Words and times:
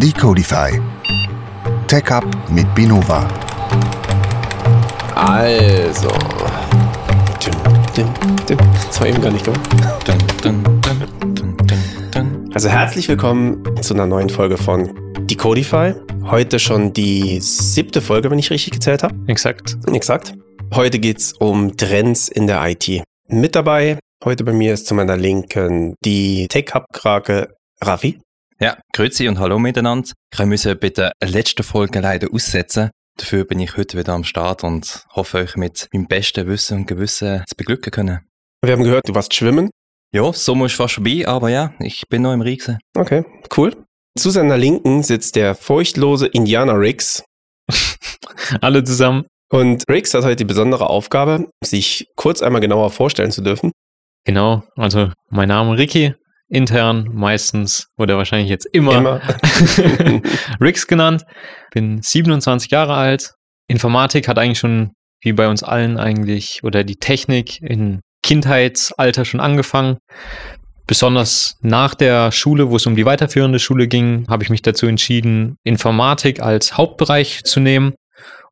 Decodify. 0.00 0.80
Tech 1.86 2.10
Up 2.10 2.24
mit 2.50 2.74
Binova. 2.74 3.28
Also. 5.14 6.08
Das 8.46 8.98
war 8.98 9.06
eben 9.06 9.20
gar 9.20 9.30
nicht 9.30 9.44
gemacht. 9.44 9.60
Also 12.54 12.70
herzlich 12.70 13.08
willkommen 13.08 13.62
zu 13.82 13.92
einer 13.92 14.06
neuen 14.06 14.30
Folge 14.30 14.56
von 14.56 14.88
Decodify. 15.26 15.92
Heute 16.30 16.58
schon 16.58 16.94
die 16.94 17.38
siebte 17.40 18.00
Folge, 18.00 18.30
wenn 18.30 18.38
ich 18.38 18.50
richtig 18.50 18.72
gezählt 18.72 19.02
habe. 19.02 19.14
Exakt. 19.26 19.76
Exakt. 19.92 20.32
Heute 20.74 20.98
geht 20.98 21.18
es 21.18 21.34
um 21.34 21.76
Trends 21.76 22.28
in 22.30 22.46
der 22.46 22.66
IT. 22.66 23.02
Mit 23.28 23.54
dabei 23.54 23.98
heute 24.24 24.44
bei 24.44 24.52
mir 24.54 24.72
ist 24.72 24.86
zu 24.86 24.94
meiner 24.94 25.18
Linken 25.18 25.94
die 26.02 26.48
Tech 26.48 26.72
Hub 26.74 26.86
Krake 26.90 27.54
Raffi. 27.82 28.18
Ja, 28.62 28.76
grüezi 28.92 29.26
und 29.26 29.38
hallo 29.38 29.58
miteinander. 29.58 30.10
Ich 30.34 30.44
musste 30.44 30.76
bitte 30.76 31.12
eine 31.18 31.30
letzte 31.30 31.62
Folge 31.62 32.00
leider 32.00 32.28
aussetzen. 32.30 32.90
Dafür 33.16 33.46
bin 33.46 33.58
ich 33.58 33.78
heute 33.78 33.96
wieder 33.96 34.12
am 34.12 34.22
Start 34.22 34.64
und 34.64 35.06
hoffe 35.14 35.38
euch 35.38 35.56
mit 35.56 35.88
meinem 35.94 36.06
besten 36.06 36.46
Wissen 36.46 36.80
und 36.80 36.86
Gewissen 36.86 37.42
zu 37.48 37.56
beglücken 37.56 37.90
können. 37.90 38.20
Wir 38.62 38.74
haben 38.74 38.84
gehört, 38.84 39.08
du 39.08 39.14
warst 39.14 39.32
schwimmen. 39.32 39.70
Ja, 40.14 40.30
Sommer 40.34 40.66
ist 40.66 40.74
fast 40.74 40.96
vorbei, 40.96 41.26
aber 41.26 41.48
ja, 41.48 41.72
ich 41.78 42.06
bin 42.10 42.20
noch 42.20 42.34
im 42.34 42.42
Riesen. 42.42 42.78
Okay, 42.94 43.24
cool. 43.56 43.74
Zu 44.18 44.28
seiner 44.28 44.58
Linken 44.58 45.02
sitzt 45.02 45.36
der 45.36 45.54
furchtlose 45.54 46.26
Indianer 46.26 46.78
Rix. 46.78 47.24
Alle 48.60 48.84
zusammen. 48.84 49.24
Und 49.50 49.84
Rix 49.88 50.12
hat 50.12 50.24
heute 50.24 50.36
die 50.36 50.44
besondere 50.44 50.90
Aufgabe, 50.90 51.48
sich 51.64 52.08
kurz 52.14 52.42
einmal 52.42 52.60
genauer 52.60 52.90
vorstellen 52.90 53.30
zu 53.30 53.40
dürfen. 53.40 53.72
Genau, 54.26 54.64
also 54.76 55.12
mein 55.30 55.48
Name 55.48 55.78
Ricky, 55.78 56.14
intern 56.50 57.08
meistens 57.12 57.88
oder 57.96 58.16
wahrscheinlich 58.16 58.50
jetzt 58.50 58.66
immer, 58.66 58.98
Immer. 58.98 59.20
Rix 60.60 60.86
genannt. 60.86 61.24
Bin 61.72 62.02
27 62.02 62.70
Jahre 62.70 62.94
alt. 62.94 63.34
Informatik 63.68 64.28
hat 64.28 64.38
eigentlich 64.38 64.58
schon, 64.58 64.90
wie 65.22 65.32
bei 65.32 65.48
uns 65.48 65.62
allen 65.62 65.96
eigentlich, 65.96 66.62
oder 66.64 66.84
die 66.84 66.96
Technik 66.96 67.62
in 67.62 68.00
Kindheitsalter 68.22 69.24
schon 69.24 69.40
angefangen. 69.40 69.98
Besonders 70.86 71.56
nach 71.62 71.94
der 71.94 72.32
Schule, 72.32 72.70
wo 72.70 72.76
es 72.76 72.86
um 72.86 72.96
die 72.96 73.06
weiterführende 73.06 73.60
Schule 73.60 73.86
ging, 73.86 74.26
habe 74.28 74.42
ich 74.42 74.50
mich 74.50 74.62
dazu 74.62 74.86
entschieden, 74.86 75.56
Informatik 75.62 76.40
als 76.40 76.76
Hauptbereich 76.76 77.44
zu 77.44 77.60
nehmen 77.60 77.94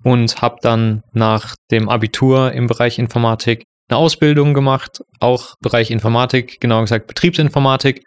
und 0.04 0.40
habe 0.40 0.58
dann 0.62 1.02
nach 1.12 1.56
dem 1.72 1.88
Abitur 1.88 2.52
im 2.52 2.68
Bereich 2.68 3.00
Informatik 3.00 3.64
eine 3.88 3.98
Ausbildung 3.98 4.54
gemacht, 4.54 5.02
auch 5.20 5.54
Bereich 5.60 5.90
Informatik, 5.90 6.60
genauer 6.60 6.82
gesagt 6.82 7.06
Betriebsinformatik. 7.06 8.04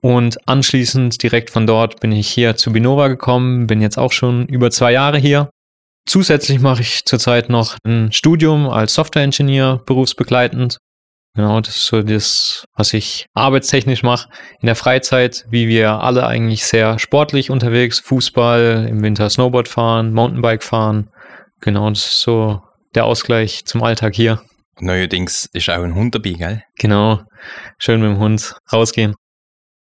Und 0.00 0.36
anschließend 0.46 1.22
direkt 1.22 1.50
von 1.50 1.66
dort 1.66 2.00
bin 2.00 2.12
ich 2.12 2.28
hier 2.28 2.56
zu 2.56 2.72
Binova 2.72 3.08
gekommen, 3.08 3.66
bin 3.66 3.80
jetzt 3.80 3.96
auch 3.96 4.12
schon 4.12 4.46
über 4.46 4.70
zwei 4.70 4.92
Jahre 4.92 5.16
hier. 5.16 5.48
Zusätzlich 6.06 6.60
mache 6.60 6.82
ich 6.82 7.06
zurzeit 7.06 7.48
noch 7.48 7.76
ein 7.84 8.12
Studium 8.12 8.68
als 8.68 8.92
Software 8.92 9.22
Engineer 9.22 9.80
berufsbegleitend. 9.86 10.76
Genau, 11.34 11.60
das 11.60 11.76
ist 11.76 11.86
so 11.86 12.02
das, 12.02 12.64
was 12.76 12.92
ich 12.92 13.26
arbeitstechnisch 13.34 14.02
mache. 14.02 14.28
In 14.60 14.66
der 14.66 14.76
Freizeit, 14.76 15.46
wie 15.48 15.66
wir 15.66 15.92
alle 16.00 16.26
eigentlich 16.26 16.64
sehr 16.64 16.98
sportlich 16.98 17.50
unterwegs, 17.50 17.98
Fußball, 17.98 18.86
im 18.88 19.02
Winter 19.02 19.28
Snowboard 19.28 19.66
fahren, 19.66 20.12
Mountainbike 20.12 20.62
fahren. 20.62 21.08
Genau, 21.60 21.88
das 21.88 22.06
ist 22.06 22.20
so 22.20 22.62
der 22.94 23.06
Ausgleich 23.06 23.64
zum 23.64 23.82
Alltag 23.82 24.14
hier. 24.14 24.42
Neuerdings 24.80 25.48
ist 25.52 25.68
auch 25.70 25.82
ein 25.82 25.94
Hund 25.94 26.14
dabei, 26.14 26.32
gell? 26.32 26.62
Genau, 26.78 27.22
schön 27.78 28.00
mit 28.00 28.10
dem 28.10 28.18
Hund 28.18 28.56
rausgehen. 28.72 29.14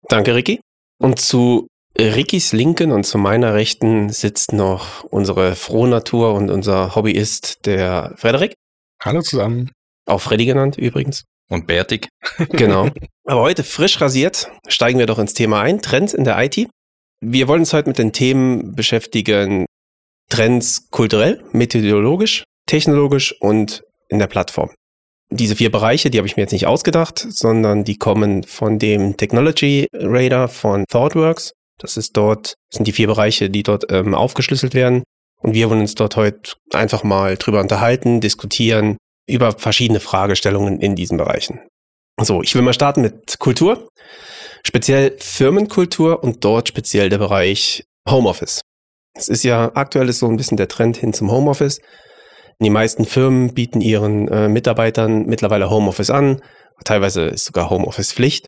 Danke, 0.09 0.35
Ricky. 0.35 0.59
Und 0.99 1.19
zu 1.19 1.67
Rickys 1.97 2.51
Linken 2.51 2.91
und 2.91 3.05
zu 3.05 3.17
meiner 3.17 3.53
Rechten 3.53 4.09
sitzt 4.09 4.53
noch 4.53 5.03
unsere 5.05 5.55
Frohnatur 5.55 6.33
und 6.33 6.49
unser 6.49 6.95
Hobbyist, 6.95 7.65
der 7.65 8.13
Frederik. 8.17 8.53
Hallo 9.01 9.21
zusammen. 9.21 9.71
Auch 10.05 10.21
Freddy 10.21 10.45
genannt 10.45 10.77
übrigens. 10.77 11.23
Und 11.49 11.67
bärtig. 11.67 12.07
Genau. 12.49 12.89
Aber 13.25 13.41
heute 13.41 13.63
frisch 13.63 13.99
rasiert, 14.01 14.51
steigen 14.67 14.99
wir 14.99 15.05
doch 15.05 15.19
ins 15.19 15.33
Thema 15.33 15.61
ein. 15.61 15.81
Trends 15.81 16.13
in 16.13 16.25
der 16.25 16.37
IT. 16.43 16.67
Wir 17.21 17.47
wollen 17.47 17.61
uns 17.61 17.73
heute 17.73 17.89
mit 17.89 17.97
den 17.97 18.11
Themen 18.11 18.75
beschäftigen. 18.75 19.65
Trends 20.29 20.89
kulturell, 20.91 21.43
methodologisch, 21.53 22.43
technologisch 22.67 23.33
und 23.39 23.83
in 24.15 24.19
der 24.19 24.27
Plattform. 24.27 24.71
Diese 25.29 25.55
vier 25.55 25.71
Bereiche, 25.71 26.09
die 26.09 26.17
habe 26.17 26.27
ich 26.27 26.37
mir 26.37 26.43
jetzt 26.43 26.51
nicht 26.51 26.67
ausgedacht, 26.67 27.19
sondern 27.29 27.83
die 27.83 27.97
kommen 27.97 28.43
von 28.43 28.77
dem 28.79 29.17
Technology 29.17 29.87
Radar 29.93 30.47
von 30.47 30.85
ThoughtWorks. 30.87 31.53
Das 31.79 31.97
ist 31.97 32.15
dort, 32.15 32.53
sind 32.71 32.87
die 32.87 32.91
vier 32.91 33.07
Bereiche, 33.07 33.49
die 33.49 33.63
dort 33.63 33.91
ähm, 33.91 34.13
aufgeschlüsselt 34.13 34.73
werden. 34.73 35.03
Und 35.41 35.53
wir 35.53 35.69
wollen 35.69 35.81
uns 35.81 35.95
dort 35.95 36.15
heute 36.15 36.53
einfach 36.71 37.03
mal 37.03 37.37
drüber 37.37 37.59
unterhalten, 37.59 38.21
diskutieren 38.21 38.97
über 39.27 39.51
verschiedene 39.51 39.99
Fragestellungen 39.99 40.79
in 40.79 40.95
diesen 40.95 41.17
Bereichen. 41.17 41.59
So, 42.21 42.41
ich 42.41 42.55
will 42.55 42.61
mal 42.61 42.73
starten 42.73 43.01
mit 43.01 43.39
Kultur, 43.39 43.89
speziell 44.63 45.15
Firmenkultur 45.19 46.23
und 46.23 46.43
dort 46.45 46.69
speziell 46.69 47.09
der 47.09 47.17
Bereich 47.17 47.83
Homeoffice. 48.09 48.61
Es 49.13 49.27
ist 49.27 49.43
ja 49.43 49.71
aktuell 49.75 50.09
ist 50.09 50.19
so 50.19 50.27
ein 50.27 50.37
bisschen 50.37 50.57
der 50.57 50.67
Trend 50.67 50.97
hin 50.97 51.13
zum 51.13 51.31
Homeoffice. 51.31 51.79
Die 52.59 52.69
meisten 52.69 53.05
Firmen 53.05 53.53
bieten 53.53 53.81
ihren 53.81 54.27
äh, 54.27 54.47
Mitarbeitern 54.47 55.25
mittlerweile 55.25 55.69
Homeoffice 55.69 56.09
an. 56.09 56.41
Teilweise 56.83 57.23
ist 57.23 57.45
sogar 57.45 57.69
Homeoffice 57.69 58.13
Pflicht. 58.13 58.47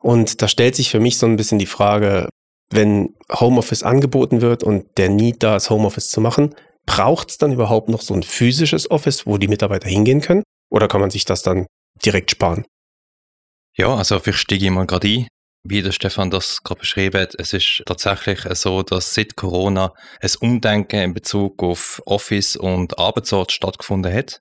Und 0.00 0.42
da 0.42 0.48
stellt 0.48 0.76
sich 0.76 0.90
für 0.90 1.00
mich 1.00 1.18
so 1.18 1.26
ein 1.26 1.36
bisschen 1.36 1.58
die 1.58 1.66
Frage, 1.66 2.28
wenn 2.70 3.14
Homeoffice 3.32 3.82
angeboten 3.82 4.40
wird 4.40 4.64
und 4.64 4.86
der 4.98 5.08
Need 5.08 5.42
da 5.42 5.56
ist, 5.56 5.70
Homeoffice 5.70 6.08
zu 6.08 6.20
machen, 6.20 6.54
braucht 6.86 7.30
es 7.30 7.38
dann 7.38 7.52
überhaupt 7.52 7.88
noch 7.88 8.02
so 8.02 8.14
ein 8.14 8.22
physisches 8.22 8.90
Office, 8.90 9.26
wo 9.26 9.38
die 9.38 9.48
Mitarbeiter 9.48 9.88
hingehen 9.88 10.20
können? 10.20 10.42
Oder 10.70 10.88
kann 10.88 11.00
man 11.00 11.10
sich 11.10 11.24
das 11.24 11.42
dann 11.42 11.66
direkt 12.04 12.30
sparen? 12.30 12.64
Ja, 13.76 13.94
also 13.94 14.18
vielleicht 14.18 14.38
steige 14.38 14.64
ich 14.64 14.70
mal 14.70 14.86
gerade 14.86 15.08
ein. 15.08 15.28
Wie 15.66 15.80
der 15.80 15.92
Stefan 15.92 16.30
das 16.30 16.62
gerade 16.62 16.80
beschrieben 16.80 17.22
hat, 17.22 17.34
es 17.38 17.54
ist 17.54 17.82
tatsächlich 17.86 18.40
so, 18.52 18.82
dass 18.82 19.14
seit 19.14 19.34
Corona 19.34 19.94
ein 20.20 20.30
Umdenken 20.40 21.00
in 21.00 21.14
Bezug 21.14 21.62
auf 21.62 22.02
Office 22.04 22.56
und 22.56 22.98
Arbeitsort 22.98 23.50
stattgefunden 23.50 24.12
hat. 24.12 24.40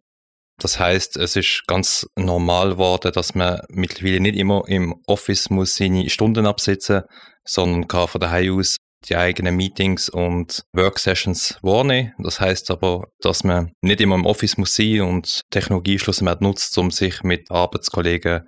Das 0.59 0.79
heißt, 0.79 1.15
es 1.17 1.37
ist 1.37 1.63
ganz 1.65 2.05
normal 2.17 2.71
geworden, 2.71 3.13
dass 3.13 3.35
man 3.35 3.61
mittlerweile 3.69 4.19
nicht 4.19 4.37
immer 4.37 4.63
im 4.67 4.95
Office 5.07 5.49
muss 5.49 5.75
seine 5.75 6.09
Stunden 6.09 6.45
absitzen, 6.45 7.03
sondern 7.45 7.87
kann 7.87 8.09
von 8.09 8.19
daheim 8.19 8.59
aus 8.59 8.77
die 9.07 9.15
eigenen 9.15 9.55
Meetings 9.55 10.09
und 10.09 10.63
Worksessions 10.73 11.57
wahrnehmen. 11.61 12.13
Das 12.19 12.39
heißt 12.39 12.69
aber, 12.71 13.07
dass 13.19 13.43
man 13.43 13.71
nicht 13.81 14.01
immer 14.01 14.15
im 14.15 14.25
Office 14.25 14.57
muss 14.57 14.75
sein 14.75 15.01
und 15.01 15.41
Technologie 15.51 15.99
schlussendlich 15.99 16.41
nutzt, 16.41 16.77
um 16.77 16.91
sich 16.91 17.23
mit 17.23 17.49
Arbeitskollegen 17.49 18.41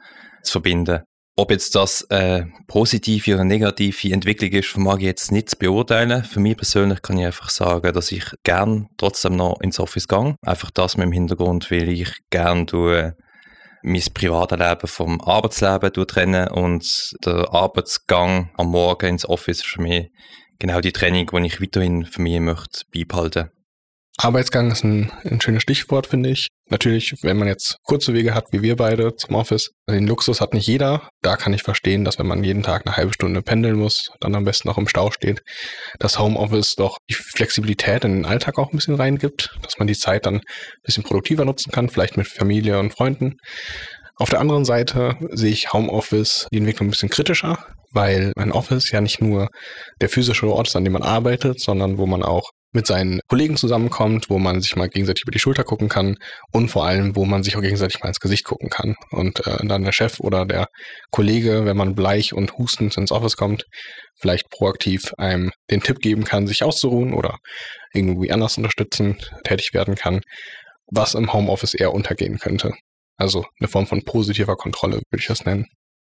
zu 0.43 0.51
verbinden. 0.53 1.03
Ob 1.37 1.51
jetzt 1.51 1.75
das 1.75 2.09
eine 2.09 2.49
positive 2.67 3.33
oder 3.33 3.43
negative 3.43 4.13
Entwicklung 4.13 4.51
ist, 4.51 4.69
vermag 4.69 4.99
ich 4.99 5.03
jetzt 5.03 5.33
nicht 5.33 5.49
zu 5.49 5.57
beurteilen. 5.57 6.23
Für 6.23 6.39
mich 6.39 6.55
persönlich 6.55 7.01
kann 7.01 7.17
ich 7.17 7.25
einfach 7.25 7.49
sagen, 7.49 7.91
dass 7.91 8.13
ich 8.13 8.23
gern 8.43 8.87
trotzdem 8.97 9.35
noch 9.35 9.59
ins 9.59 9.79
Office 9.79 10.07
gehe. 10.07 10.37
Einfach 10.41 10.71
das 10.71 10.95
mit 10.95 11.07
dem 11.07 11.11
Hintergrund, 11.11 11.71
weil 11.71 11.89
ich 11.89 12.09
gern 12.29 12.67
tue, 12.67 13.17
mein 13.83 14.03
privates 14.13 14.57
Leben 14.57 14.87
vom 14.87 15.19
Arbeitsleben 15.21 16.07
trennen 16.07 16.47
und 16.47 17.13
der 17.25 17.53
Arbeitsgang 17.53 18.51
am 18.55 18.67
Morgen 18.67 19.07
ins 19.07 19.27
Office 19.27 19.59
ist 19.59 19.67
für 19.67 19.81
mich 19.81 20.09
genau 20.57 20.79
die 20.79 20.93
Training, 20.93 21.27
die 21.27 21.45
ich 21.45 21.61
weiterhin 21.61 22.05
für 22.05 22.21
mich 22.21 22.39
möchte 22.39 22.85
beibehalten. 22.93 23.49
Arbeitsgang 24.17 24.71
ist 24.71 24.85
ein, 24.85 25.11
ein 25.25 25.41
schönes 25.41 25.63
Stichwort, 25.63 26.07
finde 26.07 26.29
ich. 26.29 26.47
Natürlich, 26.67 27.13
wenn 27.21 27.37
man 27.37 27.47
jetzt 27.47 27.77
kurze 27.83 28.13
Wege 28.15 28.33
hat, 28.33 28.45
wie 28.51 28.63
wir 28.63 28.75
beide 28.75 29.15
zum 29.15 29.35
Office, 29.35 29.69
den 29.87 30.07
Luxus 30.07 30.41
hat 30.41 30.55
nicht 30.55 30.65
jeder. 30.65 31.09
Da 31.21 31.37
kann 31.37 31.53
ich 31.53 31.61
verstehen, 31.61 32.03
dass 32.03 32.17
wenn 32.17 32.25
man 32.25 32.43
jeden 32.43 32.63
Tag 32.63 32.87
eine 32.87 32.97
halbe 32.97 33.13
Stunde 33.13 33.43
pendeln 33.43 33.75
muss, 33.75 34.09
dann 34.19 34.33
am 34.33 34.45
besten 34.45 34.67
noch 34.67 34.79
im 34.79 34.87
Stau 34.87 35.11
steht, 35.11 35.41
dass 35.99 36.17
Homeoffice 36.17 36.73
doch 36.75 36.97
die 37.07 37.13
Flexibilität 37.13 38.03
in 38.03 38.15
den 38.15 38.25
Alltag 38.25 38.57
auch 38.57 38.71
ein 38.71 38.77
bisschen 38.77 38.95
reingibt, 38.95 39.55
dass 39.61 39.77
man 39.77 39.87
die 39.87 39.95
Zeit 39.95 40.25
dann 40.25 40.37
ein 40.37 40.41
bisschen 40.83 41.03
produktiver 41.03 41.45
nutzen 41.45 41.71
kann, 41.71 41.89
vielleicht 41.89 42.17
mit 42.17 42.27
Familie 42.27 42.79
und 42.79 42.93
Freunden. 42.93 43.37
Auf 44.17 44.29
der 44.29 44.39
anderen 44.39 44.65
Seite 44.65 45.17
sehe 45.31 45.51
ich 45.51 45.71
Homeoffice 45.71 46.47
die 46.51 46.57
Entwicklung 46.57 46.87
ein 46.87 46.91
bisschen 46.91 47.09
kritischer, 47.09 47.63
weil 47.91 48.31
ein 48.37 48.51
Office 48.51 48.89
ja 48.89 49.01
nicht 49.01 49.21
nur 49.21 49.49
der 50.01 50.09
physische 50.09 50.47
Ort 50.47 50.67
ist, 50.67 50.75
an 50.75 50.83
dem 50.83 50.93
man 50.93 51.03
arbeitet, 51.03 51.59
sondern 51.59 51.97
wo 51.97 52.07
man 52.07 52.23
auch 52.23 52.49
mit 52.75 52.85
seinen 52.85 53.21
Kollegen 53.27 53.55
zusammenkommt, 53.55 54.29
wo 54.29 54.37
man 54.37 54.61
sich 54.61 54.75
mal 54.75 54.89
gegenseitig 54.89 55.23
über 55.23 55.31
die 55.31 55.39
Schulter 55.39 55.63
gucken 55.63 55.87
kann 55.87 56.17
und 56.51 56.69
vor 56.69 56.85
allem, 56.85 57.15
wo 57.15 57.23
man 57.23 57.41
sich 57.41 57.55
auch 57.55 57.61
gegenseitig 57.61 58.01
mal 58.01 58.09
ins 58.09 58.19
Gesicht 58.19 58.43
gucken 58.43 58.69
kann. 58.69 58.95
Und 59.11 59.47
äh, 59.47 59.65
dann 59.65 59.85
der 59.85 59.93
Chef 59.93 60.19
oder 60.19 60.45
der 60.45 60.67
Kollege, 61.09 61.65
wenn 61.65 61.77
man 61.77 61.95
bleich 61.95 62.33
und 62.33 62.57
hustend 62.57 62.97
ins 62.97 63.11
Office 63.11 63.37
kommt, 63.37 63.63
vielleicht 64.19 64.49
proaktiv 64.49 65.13
einem 65.17 65.51
den 65.71 65.81
Tipp 65.81 65.99
geben 65.99 66.25
kann, 66.25 66.47
sich 66.47 66.63
auszuruhen 66.63 67.13
oder 67.13 67.37
irgendwie 67.93 68.31
anders 68.31 68.57
unterstützend 68.57 69.31
tätig 69.45 69.73
werden 69.73 69.95
kann, 69.95 70.19
was 70.87 71.15
im 71.15 71.31
Homeoffice 71.31 71.75
eher 71.75 71.93
untergehen 71.93 72.39
könnte. 72.39 72.73
Also 73.15 73.45
eine 73.59 73.69
Form 73.69 73.87
von 73.87 74.03
positiver 74.03 74.57
Kontrolle 74.57 74.97
würde 75.09 75.21
ich 75.21 75.27
das 75.27 75.45
nennen. 75.45 75.65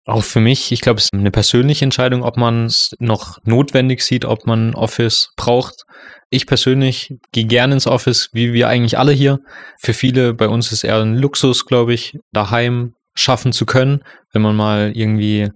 Auch 0.08 0.24
für 0.24 0.40
mich, 0.40 0.72
ich 0.72 0.82
glaube, 0.82 1.00
es 1.00 1.06
ist 1.06 1.14
eine 1.14 1.32
persönliche 1.32 1.84
Entscheidung, 1.84 2.22
ob 2.22 2.38
man 2.38 2.66
es 2.66 2.92
noch 3.00 3.40
notwendig 3.44 4.04
sieht, 4.04 4.24
ob 4.24 4.46
man 4.46 4.76
Office 4.76 5.32
braucht. 5.36 5.84
Ich 6.30 6.46
persönlich 6.46 7.16
gehe 7.32 7.46
gerne 7.46 7.74
ins 7.74 7.88
Office, 7.88 8.30
wie 8.32 8.54
wir 8.54 8.68
eigentlich 8.68 9.00
alle 9.00 9.14
hier. 9.14 9.40
Für 9.80 9.94
viele 9.94 10.36
bei 10.36 10.48
uns 10.48 10.72
ist 10.72 10.84
eher 10.84 11.02
ein 11.02 11.16
Luxus, 11.16 11.66
glaube 11.66 11.96
ich, 11.96 12.14
daheim 12.32 12.94
schaffen 13.16 13.52
zu 13.52 13.66
können, 13.66 14.02
wenn 14.32 14.44
man 14.44 14.56
mal 14.56 14.92
irgendwie 14.94 15.50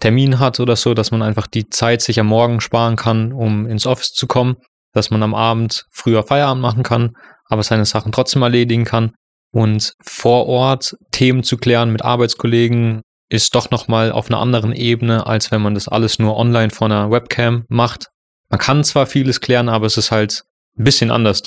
Termin 0.00 0.38
hat 0.38 0.58
oder 0.58 0.76
so, 0.76 0.94
dass 0.94 1.10
man 1.10 1.22
einfach 1.22 1.46
die 1.46 1.68
Zeit 1.68 2.00
sich 2.00 2.18
am 2.18 2.28
Morgen 2.28 2.60
sparen 2.60 2.96
kann, 2.96 3.32
um 3.32 3.66
ins 3.66 3.86
Office 3.86 4.12
zu 4.12 4.26
kommen, 4.26 4.56
dass 4.92 5.10
man 5.10 5.22
am 5.22 5.34
Abend 5.34 5.84
früher 5.90 6.22
Feierabend 6.22 6.62
machen 6.62 6.82
kann, 6.82 7.12
aber 7.46 7.62
seine 7.62 7.84
Sachen 7.84 8.12
trotzdem 8.12 8.42
erledigen 8.42 8.84
kann. 8.84 9.12
Und 9.52 9.94
vor 10.02 10.46
Ort 10.46 10.94
Themen 11.12 11.42
zu 11.42 11.56
klären 11.56 11.90
mit 11.90 12.02
Arbeitskollegen, 12.02 13.02
ist 13.28 13.54
doch 13.54 13.70
nochmal 13.70 14.12
auf 14.12 14.28
einer 14.28 14.38
anderen 14.38 14.72
Ebene, 14.72 15.26
als 15.26 15.50
wenn 15.50 15.62
man 15.62 15.74
das 15.74 15.88
alles 15.88 16.18
nur 16.18 16.36
online 16.36 16.70
vor 16.70 16.86
einer 16.86 17.10
Webcam 17.10 17.64
macht. 17.68 18.08
Man 18.48 18.60
kann 18.60 18.84
zwar 18.84 19.06
vieles 19.06 19.40
klären, 19.40 19.68
aber 19.68 19.86
es 19.86 19.96
ist 19.96 20.12
halt 20.12 20.44
ein 20.78 20.84
bisschen 20.84 21.10
anders. 21.10 21.42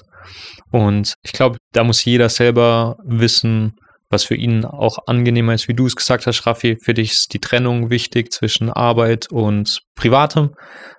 Und 0.72 1.14
ich 1.22 1.32
glaube, 1.32 1.58
da 1.72 1.84
muss 1.84 2.04
jeder 2.04 2.30
selber 2.30 2.98
wissen, 3.04 3.80
was 4.10 4.26
für 4.26 4.36
ihn 4.36 4.66
auch 4.66 5.08
angenehmer 5.08 5.54
ist, 5.54 5.68
wie 5.68 5.74
du 5.74 5.86
es 5.86 5.96
gesagt 5.96 6.28
hast, 6.28 6.46
Raffi. 6.46 6.78
Für 6.78 6.94
dich 6.94 7.14
ist 7.14 7.34
die 7.34 7.40
Trennung 7.40 7.90
wichtig 7.90 8.34
zwischen 8.34 8.70
Arbeit 8.70 9.32
und 9.32 9.82
Privatem. 9.96 10.56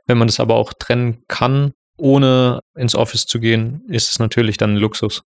Wenn 0.07 0.19
man 0.19 0.29
das 0.29 0.41
aber 0.41 0.55
auch 0.55 0.73
trennen 0.73 1.23
kann, 1.29 1.73
ohne 1.97 2.61
ins 2.77 2.95
Office 2.95 3.27
zu 3.27 3.41
gehen, 3.41 3.83
ist 3.89 4.11
es 4.11 4.19
natürlich 4.19 4.57
dann 4.57 4.75
ein 4.75 4.79
Luxus. 4.79 5.23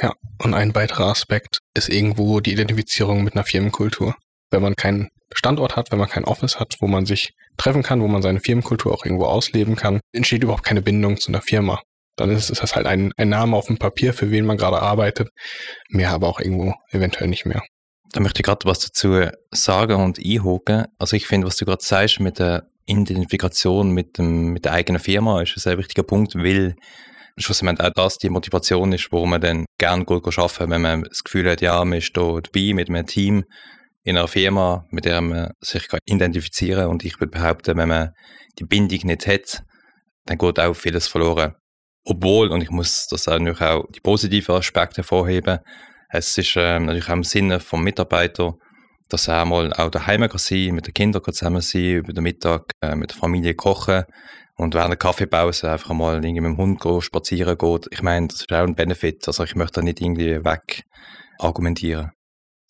Ja, 0.00 0.14
und 0.38 0.54
ein 0.54 0.74
weiterer 0.74 1.08
Aspekt 1.08 1.58
ist 1.74 1.90
irgendwo 1.90 2.40
die 2.40 2.52
Identifizierung 2.52 3.22
mit 3.22 3.34
einer 3.34 3.44
Firmenkultur 3.44 4.16
wenn 4.52 4.62
man 4.62 4.76
keinen 4.76 5.08
Standort 5.34 5.76
hat, 5.76 5.90
wenn 5.90 5.98
man 5.98 6.08
kein 6.08 6.24
Office 6.24 6.60
hat, 6.60 6.76
wo 6.80 6.86
man 6.86 7.06
sich 7.06 7.32
treffen 7.56 7.82
kann, 7.82 8.02
wo 8.02 8.08
man 8.08 8.22
seine 8.22 8.40
Firmenkultur 8.40 8.92
auch 8.92 9.04
irgendwo 9.04 9.24
ausleben 9.24 9.76
kann, 9.76 10.00
entsteht 10.12 10.42
überhaupt 10.42 10.64
keine 10.64 10.82
Bindung 10.82 11.16
zu 11.18 11.28
einer 11.28 11.42
Firma. 11.42 11.80
Dann 12.16 12.30
ist, 12.30 12.50
ist 12.50 12.62
das 12.62 12.76
halt 12.76 12.86
ein, 12.86 13.12
ein 13.16 13.30
Name 13.30 13.56
auf 13.56 13.66
dem 13.66 13.78
Papier, 13.78 14.12
für 14.12 14.30
wen 14.30 14.44
man 14.44 14.58
gerade 14.58 14.82
arbeitet, 14.82 15.30
mehr 15.88 16.10
aber 16.10 16.28
auch 16.28 16.40
irgendwo 16.40 16.74
eventuell 16.90 17.28
nicht 17.28 17.46
mehr. 17.46 17.62
Da 18.12 18.20
möchte 18.20 18.40
ich 18.40 18.44
gerade 18.44 18.66
was 18.66 18.80
dazu 18.80 19.26
sagen 19.50 19.96
und 19.96 20.18
einhaken. 20.18 20.84
Also 20.98 21.16
ich 21.16 21.26
finde, 21.26 21.46
was 21.46 21.56
du 21.56 21.64
gerade 21.64 21.82
sagst 21.82 22.20
mit 22.20 22.38
der 22.38 22.64
Identifikation 22.86 23.92
mit, 23.92 24.18
dem, 24.18 24.52
mit 24.52 24.64
der 24.64 24.72
eigenen 24.72 25.00
Firma 25.00 25.40
ist 25.40 25.56
ein 25.56 25.60
sehr 25.60 25.78
wichtiger 25.78 26.02
Punkt, 26.02 26.34
weil 26.34 26.74
schlussendlich 27.38 27.86
auch 27.86 27.92
das 27.94 28.18
die 28.18 28.28
Motivation 28.28 28.92
ist, 28.92 29.10
warum 29.10 29.30
man 29.30 29.40
dann 29.40 29.64
gerne 29.78 30.04
gut 30.04 30.26
arbeiten 30.36 30.70
wenn 30.70 30.82
man 30.82 31.02
das 31.04 31.24
Gefühl 31.24 31.50
hat, 31.50 31.60
ja, 31.60 31.82
man 31.84 31.98
ist 31.98 32.16
da 32.16 32.40
dabei 32.40 32.74
mit 32.74 32.88
einem 32.88 33.06
Team, 33.06 33.44
in 34.04 34.16
einer 34.16 34.28
Firma, 34.28 34.86
mit 34.90 35.04
der 35.04 35.20
man 35.20 35.52
sich 35.60 35.86
identifizieren 36.06 36.82
kann. 36.82 36.90
Und 36.90 37.04
ich 37.04 37.20
würde 37.20 37.30
behaupten, 37.30 37.76
wenn 37.76 37.88
man 37.88 38.12
die 38.58 38.64
Bindung 38.64 39.00
nicht 39.04 39.26
hat, 39.26 39.62
dann 40.26 40.38
geht 40.38 40.60
auch 40.60 40.74
vieles 40.74 41.08
verloren. 41.08 41.54
Obwohl, 42.04 42.48
und 42.48 42.62
ich 42.62 42.70
muss 42.70 43.06
das 43.06 43.26
natürlich 43.26 43.60
auch 43.60 43.84
die 43.94 44.00
positiven 44.00 44.56
Aspekte 44.56 44.98
hervorheben, 44.98 45.60
es 46.10 46.36
ist 46.36 46.54
ähm, 46.56 46.86
natürlich 46.86 47.08
auch 47.08 47.14
im 47.14 47.24
Sinne 47.24 47.60
vom 47.60 47.82
Mitarbeiter, 47.84 48.54
dass 49.08 49.28
er 49.28 49.44
mal 49.44 49.72
auch 49.74 49.90
daheim 49.90 50.28
kann 50.28 50.38
sein, 50.38 50.74
mit 50.74 50.86
den 50.86 50.94
Kindern 50.94 51.22
zusammen 51.24 51.60
sein, 51.60 51.96
über 51.96 52.12
den 52.12 52.24
Mittag 52.24 52.72
äh, 52.82 52.96
mit 52.96 53.10
der 53.10 53.18
Familie 53.18 53.54
kochen 53.54 54.04
und 54.56 54.74
während 54.74 54.90
der 54.90 54.98
Kaffeepause 54.98 55.70
einfach 55.70 55.94
mal 55.94 56.16
irgendwie 56.16 56.40
mit 56.40 56.52
dem 56.52 56.56
Hund 56.56 56.80
gehen, 56.80 57.00
spazieren 57.00 57.56
geht. 57.56 57.88
Ich 57.90 58.02
meine, 58.02 58.28
das 58.28 58.40
ist 58.40 58.52
auch 58.52 58.66
ein 58.66 58.74
Benefit. 58.74 59.26
Also 59.26 59.44
ich 59.44 59.54
möchte 59.54 59.80
da 59.80 59.82
nicht 59.82 60.00
irgendwie 60.00 60.44
weg 60.44 60.84
argumentieren. 61.38 62.12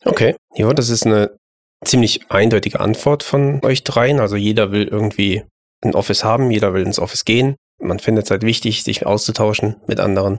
Okay, 0.05 0.35
ja, 0.55 0.73
das 0.73 0.89
ist 0.89 1.07
eine 1.07 1.37
ziemlich 1.85 2.31
eindeutige 2.31 2.81
Antwort 2.81 3.23
von 3.23 3.61
euch 3.65 3.85
dreien. 3.85 4.21
Also 4.21 4.37
jeder 4.37 4.73
will 4.73 4.89
irgendwie 4.89 5.43
ein 5.83 5.95
Office 5.95 6.25
haben, 6.25 6.51
jeder 6.51 6.75
will 6.75 6.85
ins 6.85 6.99
Office 6.99 7.25
gehen. 7.25 7.57
Man 7.81 7.99
findet 7.99 8.25
es 8.25 8.31
halt 8.31 8.43
wichtig, 8.43 8.85
sich 8.85 9.07
auszutauschen 9.07 9.77
mit 9.87 10.01
anderen. 10.01 10.39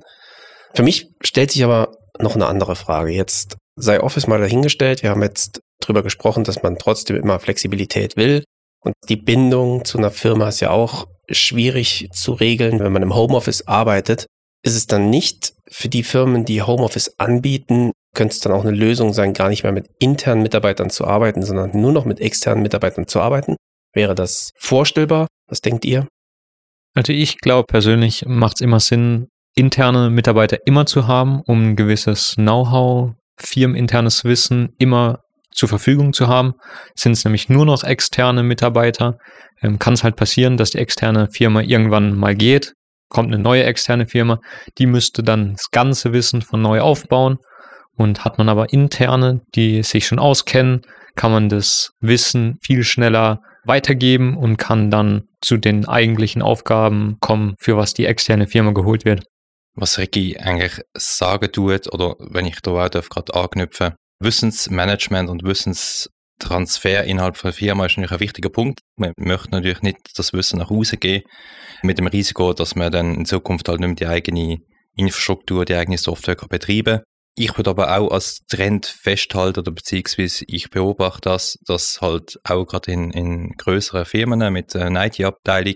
Für 0.74 0.83
mich 0.83 1.10
stellt 1.21 1.51
sich 1.51 1.63
aber 1.63 1.98
noch 2.19 2.36
eine 2.36 2.48
andere 2.48 2.75
Frage. 2.75 3.12
Jetzt 3.12 3.57
sei 3.75 4.01
Office 4.01 4.27
mal 4.27 4.39
dahingestellt. 4.39 5.04
Wir 5.04 5.10
haben 5.10 5.21
jetzt 5.21 5.60
drüber 5.81 6.04
gesprochen, 6.04 6.44
dass 6.44 6.63
man 6.63 6.77
trotzdem 6.77 7.18
immer 7.18 7.39
Flexibilität 7.39 8.15
will. 8.15 8.44
Und 8.80 8.95
die 9.10 9.18
Bindung 9.18 9.86
zu 9.86 9.98
einer 9.98 10.12
Firma 10.12 10.50
ist 10.50 10.60
ja 10.60 10.71
auch 10.71 11.07
schwierig 11.30 12.10
zu 12.12 12.33
regeln. 12.33 12.80
Wenn 12.80 12.92
man 12.92 13.04
im 13.04 13.15
Homeoffice 13.15 13.68
arbeitet, 13.68 14.25
ist 14.63 14.75
es 14.75 14.88
dann 14.88 15.10
nicht 15.10 15.54
für 15.69 15.89
die 15.89 16.04
Firmen, 16.04 16.45
die 16.45 16.62
Homeoffice 16.62 17.15
anbieten, 17.18 17.92
könnte 18.13 18.33
es 18.33 18.39
dann 18.39 18.54
auch 18.54 18.63
eine 18.63 18.75
Lösung 18.75 19.13
sein, 19.13 19.33
gar 19.33 19.50
nicht 19.50 19.63
mehr 19.63 19.71
mit 19.71 19.88
internen 20.00 20.44
Mitarbeitern 20.44 20.89
zu 20.89 21.06
arbeiten, 21.06 21.42
sondern 21.44 21.71
nur 21.74 21.92
noch 21.92 22.06
mit 22.06 22.19
externen 22.19 22.62
Mitarbeitern 22.62 23.07
zu 23.07 23.21
arbeiten? 23.21 23.56
Wäre 23.94 24.15
das 24.15 24.51
vorstellbar? 24.57 25.27
Was 25.48 25.62
denkt 25.62 25.86
ihr? 25.86 26.07
Also 26.95 27.12
ich 27.12 27.39
glaube 27.39 27.65
persönlich 27.68 28.25
macht 28.27 28.57
es 28.57 28.62
immer 28.62 28.80
Sinn, 28.80 29.27
interne 29.56 30.10
Mitarbeiter 30.10 30.57
immer 30.65 30.86
zu 30.86 31.07
haben, 31.07 31.42
um 31.45 31.69
ein 31.69 31.75
gewisses 31.75 32.33
Know-how, 32.36 33.13
firmeninternes 33.38 34.24
Wissen 34.25 34.69
immer 34.77 35.19
zur 35.51 35.69
Verfügung 35.69 36.13
zu 36.13 36.27
haben. 36.27 36.54
Sind 36.95 37.13
es 37.13 37.25
nämlich 37.25 37.50
nur 37.50 37.65
noch 37.65 37.83
externe 37.83 38.44
Mitarbeiter, 38.44 39.18
ähm, 39.62 39.80
kann 39.80 39.94
es 39.94 40.04
halt 40.04 40.15
passieren, 40.15 40.57
dass 40.57 40.71
die 40.71 40.80
externe 40.80 41.30
Firma 41.31 41.62
irgendwann 41.62 42.18
mal 42.18 42.36
geht, 42.36 42.74
kommt 43.10 43.33
eine 43.33 43.42
neue 43.42 43.63
externe 43.63 44.07
Firma, 44.07 44.39
die 44.77 44.88
müsste 44.88 45.24
dann 45.24 45.54
das 45.54 45.69
ganze 45.71 46.13
Wissen 46.13 46.42
von 46.42 46.62
neu 46.62 46.81
aufbauen 46.81 47.38
und 47.95 48.25
hat 48.25 48.38
man 48.38 48.50
aber 48.50 48.74
interne, 48.74 49.42
die 49.56 49.84
sich 49.84 50.07
schon 50.07 50.19
auskennen, 50.19 50.81
kann 51.16 51.31
man 51.31 51.50
das 51.50 51.92
Wissen 52.00 52.57
viel 52.62 52.84
schneller 52.84 53.42
weitergeben 53.66 54.36
und 54.36 54.57
kann 54.57 54.92
dann 54.92 55.24
zu 55.42 55.57
den 55.57 55.88
eigentlichen 55.88 56.42
Aufgaben 56.42 57.18
kommen, 57.19 57.56
für 57.60 57.78
was 57.78 57.94
die 57.94 58.06
externe 58.06 58.48
Firma 58.48 58.72
geholt 58.72 59.06
wird. 59.06 59.25
Was 59.75 59.98
Ricky 59.98 60.38
eigentlich 60.38 60.81
sagen 60.94 61.51
tut, 61.51 61.92
oder 61.94 62.16
wenn 62.19 62.45
ich 62.45 62.60
da 62.62 62.72
auch 62.72 62.90
gerade 62.90 63.34
anknüpfen, 63.34 63.94
Wissensmanagement 64.19 65.30
und 65.30 65.44
Wissenstransfer 65.44 67.04
innerhalb 67.04 67.38
von 67.38 67.54
Firma 67.54 67.86
ist 67.86 67.98
natürlich 67.98 68.12
ein 68.12 68.19
wichtiger 68.19 68.50
Punkt. 68.50 68.81
Man 68.98 69.13
möchte 69.18 69.51
natürlich 69.51 69.81
nicht 69.81 69.98
das 70.16 70.34
Wissen 70.34 70.60
nach 70.60 70.69
Hause 70.69 70.98
gehen, 70.98 71.24
mit 71.81 71.98
dem 71.98 72.07
Risiko, 72.07 72.54
dass 72.54 72.75
man 72.75 72.92
dann 72.92 73.16
in 73.16 73.25
Zukunft 73.25 73.68
halt 73.68 73.80
nicht 73.80 73.88
mehr 73.88 73.96
die 73.96 74.07
eigene 74.07 74.57
Infrastruktur, 74.96 75.66
die 75.66 75.75
eigene 75.75 75.98
Software 75.98 76.36
kann 76.36 76.50
betreiben 76.50 77.01
ich 77.36 77.58
würde 77.58 77.72
aber 77.72 77.98
auch 77.98 78.12
als 78.12 78.46
Trend 78.48 78.86
festhalten, 78.86 79.62
oder 79.62 79.72
beziehungsweise 79.72 80.46
ich 80.48 80.70
beobachte 80.70 81.30
das, 81.30 81.58
dass 81.66 82.00
halt 82.02 82.40
auch 82.44 82.66
gerade 82.66 82.92
in, 82.92 83.12
in 83.12 83.52
größeren 83.58 84.06
Firmen 84.06 84.54
mit 84.54 84.75
einer 84.75 85.06
IT-Abteilung 85.06 85.75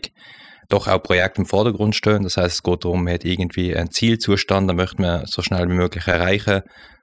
doch 0.69 0.87
auch 0.87 1.01
Projekte 1.01 1.41
im 1.41 1.47
Vordergrund 1.47 1.95
stehen. 1.95 2.23
Das 2.23 2.37
heißt, 2.37 2.55
es 2.55 2.63
geht 2.63 2.83
darum, 2.83 3.05
man 3.05 3.13
hat 3.13 3.25
irgendwie 3.25 3.75
einen 3.75 3.91
Zielzustand, 3.91 4.69
den 4.69 4.75
möchte 4.75 5.01
man 5.01 5.25
so 5.25 5.41
schnell 5.41 5.67
wie 5.69 5.73
möglich 5.73 6.07
erreichen, 6.07 6.61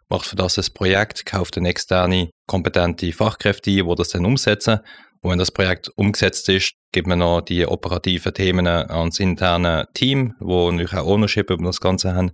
macht 0.09 0.27
für 0.27 0.37
das 0.37 0.59
ein 0.59 0.73
Projekt, 0.75 1.27
kauft 1.27 1.57
eine 1.57 1.71
externe, 1.71 2.31
kompetente 2.47 3.13
Fachkräfte 3.13 3.71
ein, 3.71 3.89
die 3.89 3.95
das 3.97 4.11
dann 4.11 4.27
umsetzen. 4.27 4.81
Und 5.23 5.31
wenn 5.31 5.39
das 5.39 5.51
Projekt 5.51 5.91
umgesetzt 5.97 6.49
ist, 6.51 6.75
gibt 6.93 7.09
man 7.09 7.21
noch 7.21 7.41
die 7.41 7.67
operativen 7.67 8.35
Themen 8.35 8.67
ans 8.67 9.19
interne 9.19 9.89
Team, 9.95 10.35
wo 10.39 10.71
natürlich 10.71 10.93
auch 10.93 11.07
Ownership 11.07 11.51
über 11.51 11.65
das 11.65 11.81
Ganze 11.81 12.15
haben. 12.15 12.33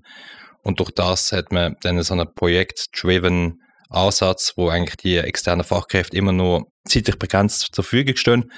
Und 0.63 0.81
durch 0.81 0.91
das 0.91 1.33
hat 1.33 1.53
man 1.53 1.77
dann 1.83 2.03
so 2.03 2.15
einen 2.15 2.33
Projekt-driven 2.35 3.61
Ansatz, 3.89 4.53
wo 4.57 4.69
eigentlich 4.69 4.97
die 4.97 5.17
externen 5.17 5.65
Fachkräfte 5.65 6.17
immer 6.17 6.33
nur 6.33 6.67
zeitlich 6.85 7.19
begrenzt 7.19 7.75
zur 7.75 7.85
Verfügung 7.85 8.17
stehen 8.17 8.53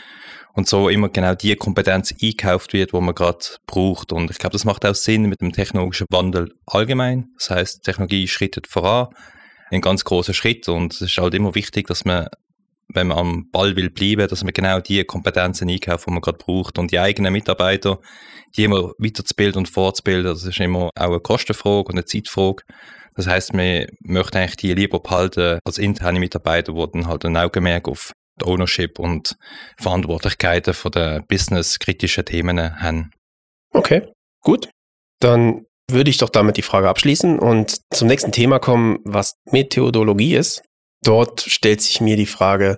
und 0.54 0.68
so 0.68 0.88
immer 0.88 1.08
genau 1.08 1.34
die 1.34 1.56
Kompetenz 1.56 2.12
eingekauft 2.12 2.72
wird, 2.72 2.92
wo 2.92 3.00
man 3.00 3.14
gerade 3.14 3.38
braucht. 3.66 4.12
Und 4.12 4.30
ich 4.30 4.38
glaube, 4.38 4.52
das 4.52 4.64
macht 4.64 4.84
auch 4.84 4.94
Sinn 4.94 5.22
mit 5.22 5.40
dem 5.40 5.52
technologischen 5.52 6.06
Wandel 6.10 6.52
allgemein. 6.66 7.28
Das 7.38 7.50
heißt, 7.50 7.82
Technologie 7.82 8.28
schrittet 8.28 8.66
voran, 8.66 9.08
ein 9.70 9.80
ganz 9.80 10.04
großer 10.04 10.34
Schritt 10.34 10.68
und 10.68 10.92
es 10.92 11.00
ist 11.00 11.16
halt 11.16 11.34
immer 11.34 11.54
wichtig, 11.54 11.86
dass 11.86 12.04
man 12.04 12.28
wenn 12.94 13.08
man 13.08 13.18
am 13.18 13.50
Ball 13.50 13.76
will 13.76 13.90
bleiben, 13.90 14.28
dass 14.28 14.44
man 14.44 14.52
genau 14.52 14.80
die 14.80 15.04
Kompetenzen 15.04 15.68
einkauft, 15.68 16.06
die 16.06 16.10
man 16.10 16.20
gerade 16.20 16.38
braucht. 16.38 16.78
Und 16.78 16.90
die 16.90 16.98
eigenen 16.98 17.32
Mitarbeiter, 17.32 17.98
die 18.56 18.64
immer 18.64 18.92
weiterzubilden 18.98 19.60
und 19.60 19.68
fortzubilden, 19.68 20.24
das 20.24 20.44
ist 20.44 20.60
immer 20.60 20.90
auch 20.96 21.10
eine 21.10 21.20
Kostenfrage 21.20 21.88
und 21.88 21.92
eine 21.92 22.04
Zeitfrage. 22.04 22.64
Das 23.14 23.26
heißt, 23.26 23.52
man 23.54 23.86
möchte 24.00 24.38
eigentlich 24.38 24.56
die 24.56 24.74
lieber 24.74 25.00
behalten 25.00 25.58
als 25.64 25.78
interne 25.78 26.18
Mitarbeiter, 26.18 26.72
die 26.72 26.92
dann 26.92 27.06
halt 27.06 27.24
ein 27.24 27.36
Augenmerk 27.36 27.88
auf 27.88 28.12
die 28.40 28.46
Ownership 28.46 28.98
und 28.98 29.36
Verantwortlichkeiten 29.78 30.74
von 30.74 30.92
den 30.92 31.26
businesskritischen 31.26 32.24
Themen 32.24 32.80
haben. 32.80 33.10
Okay, 33.72 34.08
gut. 34.42 34.70
Dann 35.20 35.66
würde 35.90 36.10
ich 36.10 36.18
doch 36.18 36.30
damit 36.30 36.56
die 36.56 36.62
Frage 36.62 36.88
abschließen 36.88 37.38
und 37.38 37.80
zum 37.92 38.08
nächsten 38.08 38.32
Thema 38.32 38.58
kommen, 38.58 38.98
was 39.04 39.34
Methodologie 39.50 40.34
ist. 40.34 40.62
Dort 41.02 41.40
stellt 41.40 41.80
sich 41.80 42.00
mir 42.00 42.16
die 42.16 42.26
Frage, 42.26 42.76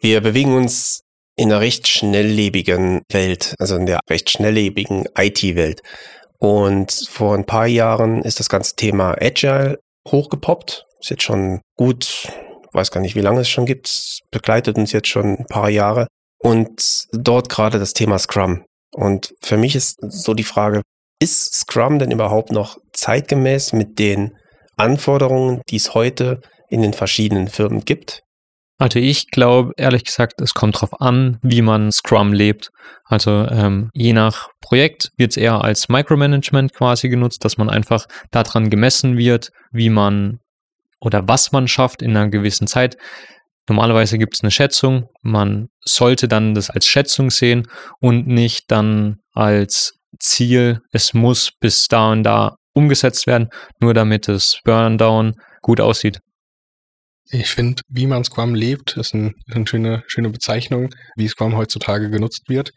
wir 0.00 0.20
bewegen 0.20 0.54
uns 0.54 1.02
in 1.36 1.50
einer 1.50 1.60
recht 1.60 1.88
schnelllebigen 1.88 3.02
Welt, 3.10 3.54
also 3.58 3.76
in 3.76 3.86
der 3.86 4.00
recht 4.08 4.30
schnelllebigen 4.30 5.06
IT-Welt. 5.16 5.80
Und 6.38 6.92
vor 7.08 7.34
ein 7.34 7.46
paar 7.46 7.66
Jahren 7.66 8.22
ist 8.22 8.40
das 8.40 8.48
ganze 8.48 8.76
Thema 8.76 9.16
Agile 9.20 9.78
hochgepoppt. 10.08 10.84
Ist 11.00 11.10
jetzt 11.10 11.22
schon 11.22 11.60
gut 11.76 12.28
weiß 12.76 12.92
gar 12.92 13.00
nicht, 13.00 13.16
wie 13.16 13.20
lange 13.20 13.40
es 13.40 13.48
schon 13.48 13.66
gibt, 13.66 14.20
begleitet 14.30 14.76
uns 14.76 14.92
jetzt 14.92 15.08
schon 15.08 15.38
ein 15.38 15.46
paar 15.46 15.70
Jahre. 15.70 16.06
Und 16.38 17.06
dort 17.12 17.48
gerade 17.48 17.80
das 17.80 17.94
Thema 17.94 18.18
Scrum. 18.18 18.64
Und 18.94 19.34
für 19.42 19.56
mich 19.56 19.74
ist 19.74 19.96
so 20.00 20.34
die 20.34 20.44
Frage, 20.44 20.82
ist 21.18 21.54
Scrum 21.54 21.98
denn 21.98 22.10
überhaupt 22.10 22.52
noch 22.52 22.76
zeitgemäß 22.92 23.72
mit 23.72 23.98
den 23.98 24.36
Anforderungen, 24.76 25.62
die 25.70 25.76
es 25.76 25.94
heute 25.94 26.40
in 26.68 26.82
den 26.82 26.92
verschiedenen 26.92 27.48
Firmen 27.48 27.84
gibt? 27.84 28.22
Also 28.78 28.98
ich 28.98 29.30
glaube, 29.30 29.72
ehrlich 29.78 30.04
gesagt, 30.04 30.40
es 30.40 30.52
kommt 30.52 30.76
darauf 30.76 31.00
an, 31.00 31.38
wie 31.42 31.62
man 31.62 31.90
Scrum 31.90 32.34
lebt. 32.34 32.70
Also 33.04 33.46
ähm, 33.48 33.90
je 33.94 34.12
nach 34.12 34.48
Projekt 34.60 35.12
wird 35.16 35.30
es 35.30 35.38
eher 35.38 35.64
als 35.64 35.88
Micromanagement 35.88 36.74
quasi 36.74 37.08
genutzt, 37.08 37.44
dass 37.44 37.56
man 37.56 37.70
einfach 37.70 38.06
daran 38.30 38.68
gemessen 38.68 39.16
wird, 39.16 39.50
wie 39.72 39.88
man 39.88 40.40
oder 41.00 41.26
was 41.26 41.52
man 41.52 41.68
schafft 41.68 42.02
in 42.02 42.10
einer 42.10 42.28
gewissen 42.28 42.66
Zeit. 42.66 42.96
Normalerweise 43.68 44.18
gibt 44.18 44.34
es 44.34 44.42
eine 44.42 44.50
Schätzung. 44.50 45.08
Man 45.22 45.68
sollte 45.84 46.28
dann 46.28 46.54
das 46.54 46.68
als 46.68 46.86
Schätzung 46.86 47.30
sehen 47.30 47.66
und 48.00 48.26
nicht 48.26 48.70
dann 48.70 49.16
als 49.32 49.94
Ziel, 50.18 50.80
es 50.92 51.14
muss 51.14 51.50
bis 51.60 51.88
da 51.88 52.12
und 52.12 52.24
da 52.24 52.56
umgesetzt 52.74 53.26
werden, 53.26 53.48
nur 53.80 53.94
damit 53.94 54.28
das 54.28 54.60
Burndown 54.64 55.34
gut 55.62 55.80
aussieht. 55.80 56.20
Ich 57.30 57.48
finde, 57.48 57.82
wie 57.88 58.06
man 58.06 58.24
Scrum 58.24 58.54
lebt, 58.54 58.96
ist, 58.96 59.12
ein, 59.12 59.34
ist 59.46 59.56
eine 59.56 59.66
schöne, 59.66 60.04
schöne 60.06 60.30
Bezeichnung, 60.30 60.90
wie 61.16 61.28
Scrum 61.28 61.56
heutzutage 61.56 62.08
genutzt 62.08 62.42
wird. 62.48 62.70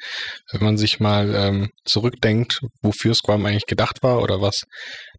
Wenn 0.52 0.64
man 0.64 0.78
sich 0.78 1.00
mal 1.00 1.34
ähm, 1.36 1.70
zurückdenkt, 1.86 2.62
wofür 2.82 3.14
Scrum 3.14 3.46
eigentlich 3.46 3.68
gedacht 3.68 4.02
war 4.02 4.22
oder 4.22 4.42
was 4.42 4.64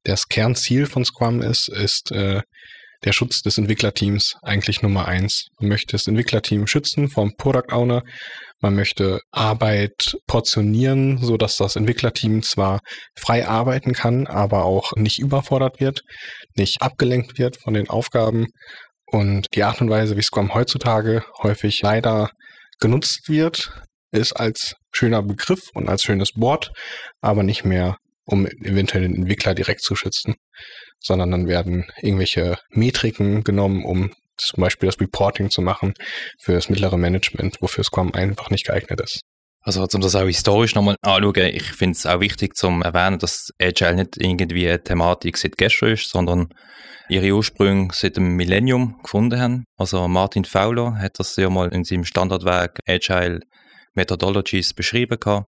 das 0.02 0.26
Kernziel 0.26 0.86
von 0.86 1.04
Scrum 1.04 1.42
ist, 1.42 1.68
ist 1.68 2.10
äh, 2.10 2.40
der 3.04 3.12
Schutz 3.12 3.40
des 3.42 3.56
Entwicklerteams 3.56 4.34
eigentlich 4.42 4.82
Nummer 4.82 5.06
eins. 5.06 5.46
Man 5.58 5.68
möchte 5.68 5.92
das 5.92 6.06
Entwicklerteam 6.06 6.66
schützen 6.66 7.08
vom 7.08 7.32
Product 7.36 7.72
Owner. 7.72 8.02
Man 8.60 8.74
möchte 8.74 9.20
Arbeit 9.30 10.16
portionieren, 10.26 11.18
so 11.18 11.36
dass 11.36 11.56
das 11.56 11.76
Entwicklerteam 11.76 12.42
zwar 12.42 12.80
frei 13.16 13.48
arbeiten 13.48 13.94
kann, 13.94 14.26
aber 14.26 14.64
auch 14.64 14.92
nicht 14.96 15.18
überfordert 15.18 15.80
wird, 15.80 16.02
nicht 16.56 16.82
abgelenkt 16.82 17.38
wird 17.38 17.56
von 17.56 17.72
den 17.72 17.88
Aufgaben. 17.88 18.48
Und 19.10 19.46
die 19.54 19.64
Art 19.64 19.80
und 19.80 19.90
Weise, 19.90 20.16
wie 20.16 20.22
Scrum 20.22 20.54
heutzutage 20.54 21.24
häufig 21.42 21.80
leider 21.82 22.30
genutzt 22.78 23.28
wird, 23.28 23.72
ist 24.12 24.32
als 24.32 24.74
schöner 24.92 25.22
Begriff 25.22 25.60
und 25.74 25.88
als 25.88 26.02
schönes 26.02 26.30
Wort, 26.36 26.72
aber 27.20 27.42
nicht 27.42 27.64
mehr, 27.64 27.96
um 28.24 28.46
eventuell 28.46 29.02
den 29.02 29.14
Entwickler 29.14 29.54
direkt 29.54 29.82
zu 29.82 29.94
schützen 29.96 30.34
sondern 31.00 31.30
dann 31.30 31.48
werden 31.48 31.86
irgendwelche 32.00 32.58
Metriken 32.70 33.42
genommen, 33.42 33.84
um 33.84 34.12
zum 34.36 34.62
Beispiel 34.62 34.88
das 34.88 35.00
Reporting 35.00 35.50
zu 35.50 35.62
machen 35.62 35.94
für 36.42 36.52
das 36.52 36.68
mittlere 36.68 36.96
Management, 36.96 37.60
wofür 37.60 37.84
Scrum 37.84 38.14
einfach 38.14 38.50
nicht 38.50 38.66
geeignet 38.66 39.00
ist. 39.00 39.22
Also 39.62 39.86
um 39.92 40.00
das 40.00 40.14
auch 40.14 40.24
historisch 40.24 40.74
nochmal 40.74 40.96
anzuschauen, 41.02 41.54
ich 41.54 41.64
finde 41.64 41.92
es 41.92 42.06
auch 42.06 42.20
wichtig 42.20 42.56
zu 42.56 42.68
erwähnen, 42.68 43.18
dass 43.18 43.52
Agile 43.60 43.94
nicht 43.94 44.16
irgendwie 44.16 44.66
eine 44.68 44.82
Thematik 44.82 45.36
seit 45.36 45.58
gestern 45.58 45.90
ist, 45.90 46.08
sondern 46.08 46.48
ihre 47.10 47.32
Ursprünge 47.32 47.88
seit 47.92 48.16
dem 48.16 48.36
Millennium 48.36 49.00
gefunden 49.02 49.38
haben. 49.38 49.64
Also 49.76 50.08
Martin 50.08 50.44
Fowler 50.46 50.96
hat 50.98 51.18
das 51.18 51.36
ja 51.36 51.50
mal 51.50 51.68
in 51.68 51.84
seinem 51.84 52.04
Standardwerk 52.04 52.78
Agile 52.88 53.40
Methodologies 53.94 54.72
beschrieben 54.72 55.18
gehabt. 55.20 55.46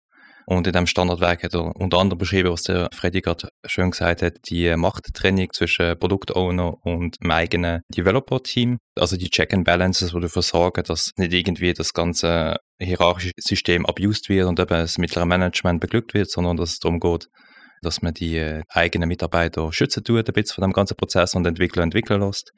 Und 0.49 0.65
in 0.65 0.73
dem 0.73 0.87
Standardwerk 0.87 1.43
hat 1.43 1.53
er 1.53 1.75
unter 1.75 1.99
anderem 1.99 2.17
beschrieben, 2.17 2.51
was 2.51 2.63
der 2.63 2.89
Freddy 2.91 3.21
gerade 3.21 3.49
schön 3.67 3.91
gesagt 3.91 4.23
hat, 4.23 4.49
die 4.49 4.75
Machttrennung 4.75 5.53
zwischen 5.53 5.95
Produktowner 5.99 6.73
und 6.83 7.21
dem 7.21 7.29
eigenen 7.29 7.83
Developer-Team. 7.95 8.79
Also 8.95 9.15
die 9.15 9.29
Check 9.29 9.53
and 9.53 9.63
Balances, 9.63 10.11
die 10.11 10.19
dafür 10.19 10.41
sorgen, 10.41 10.83
dass 10.85 11.11
nicht 11.17 11.33
irgendwie 11.33 11.73
das 11.73 11.93
ganze 11.93 12.55
hierarchische 12.79 13.33
System 13.37 13.85
abused 13.85 14.27
wird 14.27 14.47
und 14.47 14.59
eben 14.59 14.69
das 14.69 14.97
mittlere 14.97 15.27
Management 15.27 15.81
beglückt 15.81 16.15
wird, 16.15 16.31
sondern 16.31 16.57
dass 16.57 16.71
es 16.71 16.79
darum 16.79 16.99
geht, 16.99 17.27
dass 17.83 18.01
man 18.01 18.15
die 18.15 18.37
äh, 18.37 18.63
eigenen 18.69 19.07
Mitarbeiter 19.07 19.71
schützen 19.71 20.03
tut, 20.03 20.27
ein 20.27 20.33
bisschen 20.33 20.55
von 20.55 20.63
dem 20.63 20.73
ganzen 20.73 20.97
Prozess 20.97 21.35
und 21.35 21.45
Entwickler 21.45 21.83
entwickeln 21.83 22.21
lässt. 22.21 22.53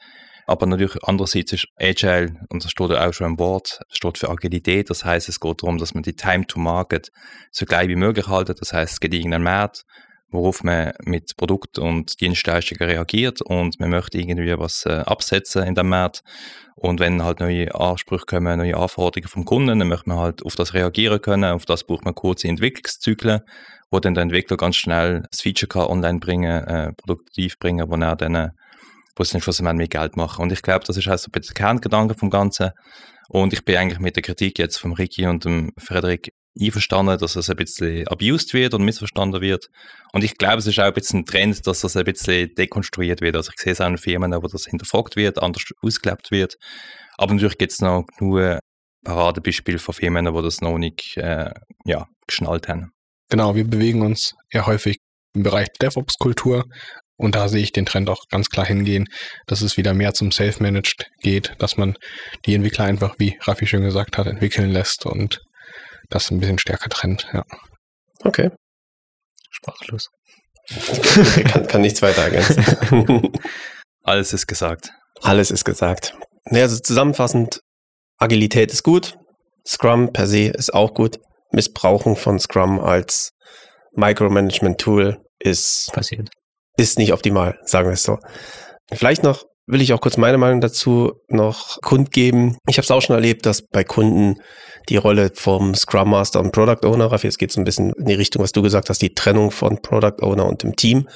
Aber 0.48 0.65
natürlich 0.65 1.03
andererseits 1.03 1.53
ist 1.53 1.67
Agile, 1.79 2.36
und 2.50 2.63
das 2.63 2.71
steht 2.71 2.91
auch 2.91 3.13
schon 3.13 3.31
im 3.31 3.39
Wort, 3.39 3.79
steht 3.89 4.17
für 4.17 4.29
Agilität. 4.29 4.89
Das 4.89 5.05
heißt, 5.05 5.29
es 5.29 5.39
geht 5.39 5.62
darum, 5.62 5.77
dass 5.77 5.93
man 5.93 6.03
die 6.03 6.15
Time 6.15 6.45
to 6.48 6.60
Market 6.60 7.12
so 7.51 7.65
gleich 7.65 7.88
wie 7.88 7.95
möglich 7.95 8.27
haltet. 8.27 8.62
Das 8.62 8.74
heißt, 8.74 8.93
es 8.93 9.00
geht 9.00 9.13
irgendeinen 9.13 9.43
Markt, 9.43 9.86
worauf 10.29 10.63
man 10.63 10.93
mit 11.03 11.36
Produkt 11.38 11.77
und 11.77 12.19
Dienstleistungen 12.21 12.89
reagiert 12.89 13.41
und 13.41 13.79
man 13.79 13.89
möchte 13.89 14.17
irgendwie 14.17 14.57
was 14.57 14.86
äh, 14.86 15.03
absetzen 15.05 15.63
in 15.63 15.75
dem 15.75 15.89
Markt. 15.89 16.24
Und 16.75 17.00
wenn 17.00 17.24
halt 17.24 17.41
neue 17.41 17.74
Ansprüche 17.75 18.25
kommen, 18.25 18.57
neue 18.57 18.75
Anforderungen 18.75 19.29
vom 19.29 19.45
Kunden, 19.45 19.77
dann 19.77 19.88
möchte 19.88 20.10
man 20.10 20.17
halt 20.17 20.43
auf 20.43 20.55
das 20.55 20.74
reagieren 20.74 21.21
können. 21.21 21.51
Auf 21.51 21.65
das 21.65 21.83
braucht 21.83 22.05
man 22.05 22.15
kurze 22.15 22.48
Entwicklungszyklen, 22.48 23.41
wo 23.91 24.00
dann 24.00 24.15
der 24.15 24.24
Entwickler 24.24 24.57
ganz 24.57 24.77
schnell 24.77 25.24
das 25.29 25.41
Feature 25.41 25.67
kann 25.67 25.88
online 25.88 26.19
bringen, 26.19 26.63
äh, 26.65 26.93
produktiv 26.93 27.60
bringen, 27.60 27.88
wo 27.88 27.95
er 27.95 28.15
dann 28.15 28.36
äh, 28.36 28.50
wo 29.15 29.24
sie 29.24 29.34
dann 29.34 29.41
schlussendlich 29.41 29.77
mehr 29.77 29.88
Geld 29.88 30.18
machen. 30.18 30.41
Und 30.44 30.51
ich 30.51 30.62
glaube, 30.62 30.86
das 30.86 30.98
ist 30.98 31.08
halt 31.08 31.20
so 31.20 31.27
ein 31.27 31.32
bisschen 31.32 31.53
der 31.53 31.65
Kerngedanke 31.65 32.15
vom 32.15 32.30
Ganzen. 32.30 32.72
Und 33.30 33.53
ich 33.53 33.63
bin 33.63 33.77
eigentlich 33.77 34.00
mit 34.00 34.15
der 34.15 34.24
Kritik 34.24 34.60
jetzt 34.60 34.77
von 34.77 34.94
Ricky 34.94 35.25
und 35.27 35.46
dem 35.46 35.72
Frederik 35.77 36.30
einverstanden, 36.60 37.18
dass 37.18 37.36
es 37.36 37.50
ein 37.50 37.56
bisschen 37.56 38.08
abused 38.08 38.53
wird 38.53 38.74
und 38.74 38.84
missverstanden 38.84 39.41
wird. 39.41 39.68
Und 40.12 40.24
ich 40.24 40.38
glaube, 40.38 40.58
es 40.58 40.68
ist 40.68 40.80
auch 40.80 40.84
ein 40.84 40.94
bisschen 40.94 41.22
ein 41.22 41.25
Trend, 41.25 41.65
dass 41.65 41.82
das 41.82 41.96
ein 41.96 42.03
bisschen 42.03 42.53
dekonstruiert 42.56 43.22
wird. 43.22 43.36
Also 43.36 43.51
ich 43.56 43.62
sehe 43.62 43.74
es 43.74 43.82
auch 43.82 43.88
in 43.88 43.98
Firmen, 43.98 44.34
wo 44.34 44.48
das 44.48 44.65
hinterfragt 44.65 45.15
wird, 45.15 45.41
anders 45.41 45.63
ausgelebt 45.82 46.32
wird. 46.32 46.56
Aber 47.18 47.34
natürlich 47.34 47.58
gibt 47.58 47.72
es 47.72 47.80
noch 47.80 48.06
nur 48.20 48.60
Paradebeispiele 49.03 49.80
von 49.80 49.94
Firmen, 49.94 50.34
wo 50.34 50.41
das 50.41 50.62
noch 50.62 50.77
nicht 50.77 51.15
äh, 51.18 51.51
ja, 51.86 52.06
geschnallt 52.27 52.68
haben. 52.68 52.91
Genau, 53.30 53.56
wir 53.56 53.63
bewegen 53.63 54.01
uns 54.01 54.34
ja 54.51 54.65
häufig 54.65 54.98
im 55.34 55.44
Bereich 55.44 55.70
DevOps-Kultur, 55.82 56.65
und 57.22 57.36
da 57.36 57.48
sehe 57.48 57.62
ich 57.62 57.72
den 57.72 57.86
Trend 57.86 58.10
auch 58.10 58.28
ganz 58.30 58.50
klar 58.50 58.66
hingehen, 58.66 59.08
dass 59.46 59.62
es 59.62 59.78
wieder 59.78 59.94
mehr 59.94 60.13
zum 60.13 60.32
Self-Managed 60.32 61.06
geht, 61.22 61.54
dass 61.60 61.78
man 61.78 61.96
die 62.46 62.56
Entwickler 62.56 62.86
einfach, 62.86 63.16
wie 63.20 63.38
Raffi 63.42 63.68
schön 63.68 63.84
gesagt 63.84 64.18
hat, 64.18 64.25
entwickeln 64.25 64.72
lässt 64.72 65.06
und 65.06 65.40
das 66.10 66.32
ein 66.32 66.40
bisschen 66.40 66.58
stärker 66.58 66.90
trennt, 66.90 67.28
ja. 67.32 67.44
Okay. 68.24 68.50
Sprachlos. 69.51 70.10
kann, 71.46 71.68
kann 71.68 71.82
nichts 71.82 72.01
weiter 72.01 72.24
ergänzen. 72.24 73.32
Alles 74.04 74.34
ist 74.34 74.48
gesagt. 74.48 74.92
Alles 75.22 75.51
ist 75.51 75.63
gesagt. 75.63 76.16
Ja, 76.50 76.63
also 76.63 76.80
zusammenfassend, 76.80 77.60
Agilität 78.18 78.72
ist 78.72 78.82
gut, 78.82 79.16
Scrum 79.68 80.12
per 80.12 80.25
se 80.25 80.48
ist 80.48 80.74
auch 80.74 80.96
gut. 80.96 81.20
Missbrauchen 81.51 82.16
von 82.16 82.40
Scrum 82.40 82.80
als 82.80 83.32
Micromanagement-Tool 83.94 85.22
ist 85.40 85.92
Passiert 85.94 86.30
ist 86.78 86.98
nicht 86.98 87.13
optimal, 87.13 87.58
sagen 87.66 87.88
wir 87.88 87.94
es 87.94 88.04
so. 88.04 88.18
Vielleicht 88.92 89.24
noch 89.24 89.46
will 89.68 89.82
ich 89.82 89.94
auch 89.94 90.01
kurz 90.01 90.18
meine 90.18 90.38
Meinung 90.38 90.60
dazu 90.60 91.13
noch 91.30 91.80
kundgeben. 91.82 92.58
Ich 92.68 92.78
habe 92.78 92.84
es 92.84 92.92
auch 92.92 93.01
schon 93.01 93.16
erlebt, 93.16 93.46
dass 93.46 93.62
bei 93.62 93.84
Kunden 93.84 94.36
die 94.90 94.98
Rolle 94.98 95.32
vom 95.34 95.75
Scrum 95.75 96.10
Master 96.10 96.40
und 96.40 96.51
Product 96.51 96.86
Owner, 96.86 97.12
Raffi, 97.12 97.28
jetzt 97.28 97.38
geht 97.38 97.51
es 97.51 97.58
ein 97.58 97.63
bisschen 97.63 97.94
in 97.94 98.06
die 98.06 98.13
Richtung, 98.13 98.44
was 98.44 98.51
du 98.51 98.62
gesagt 98.62 98.90
hast, 98.90 99.01
die 99.01 99.13
Trennung 99.13 99.51
von 99.51 99.82
Product 99.82 100.22
Owner 100.22 100.46
und 100.46 100.63
dem 100.63 100.75
Team, 100.75 101.08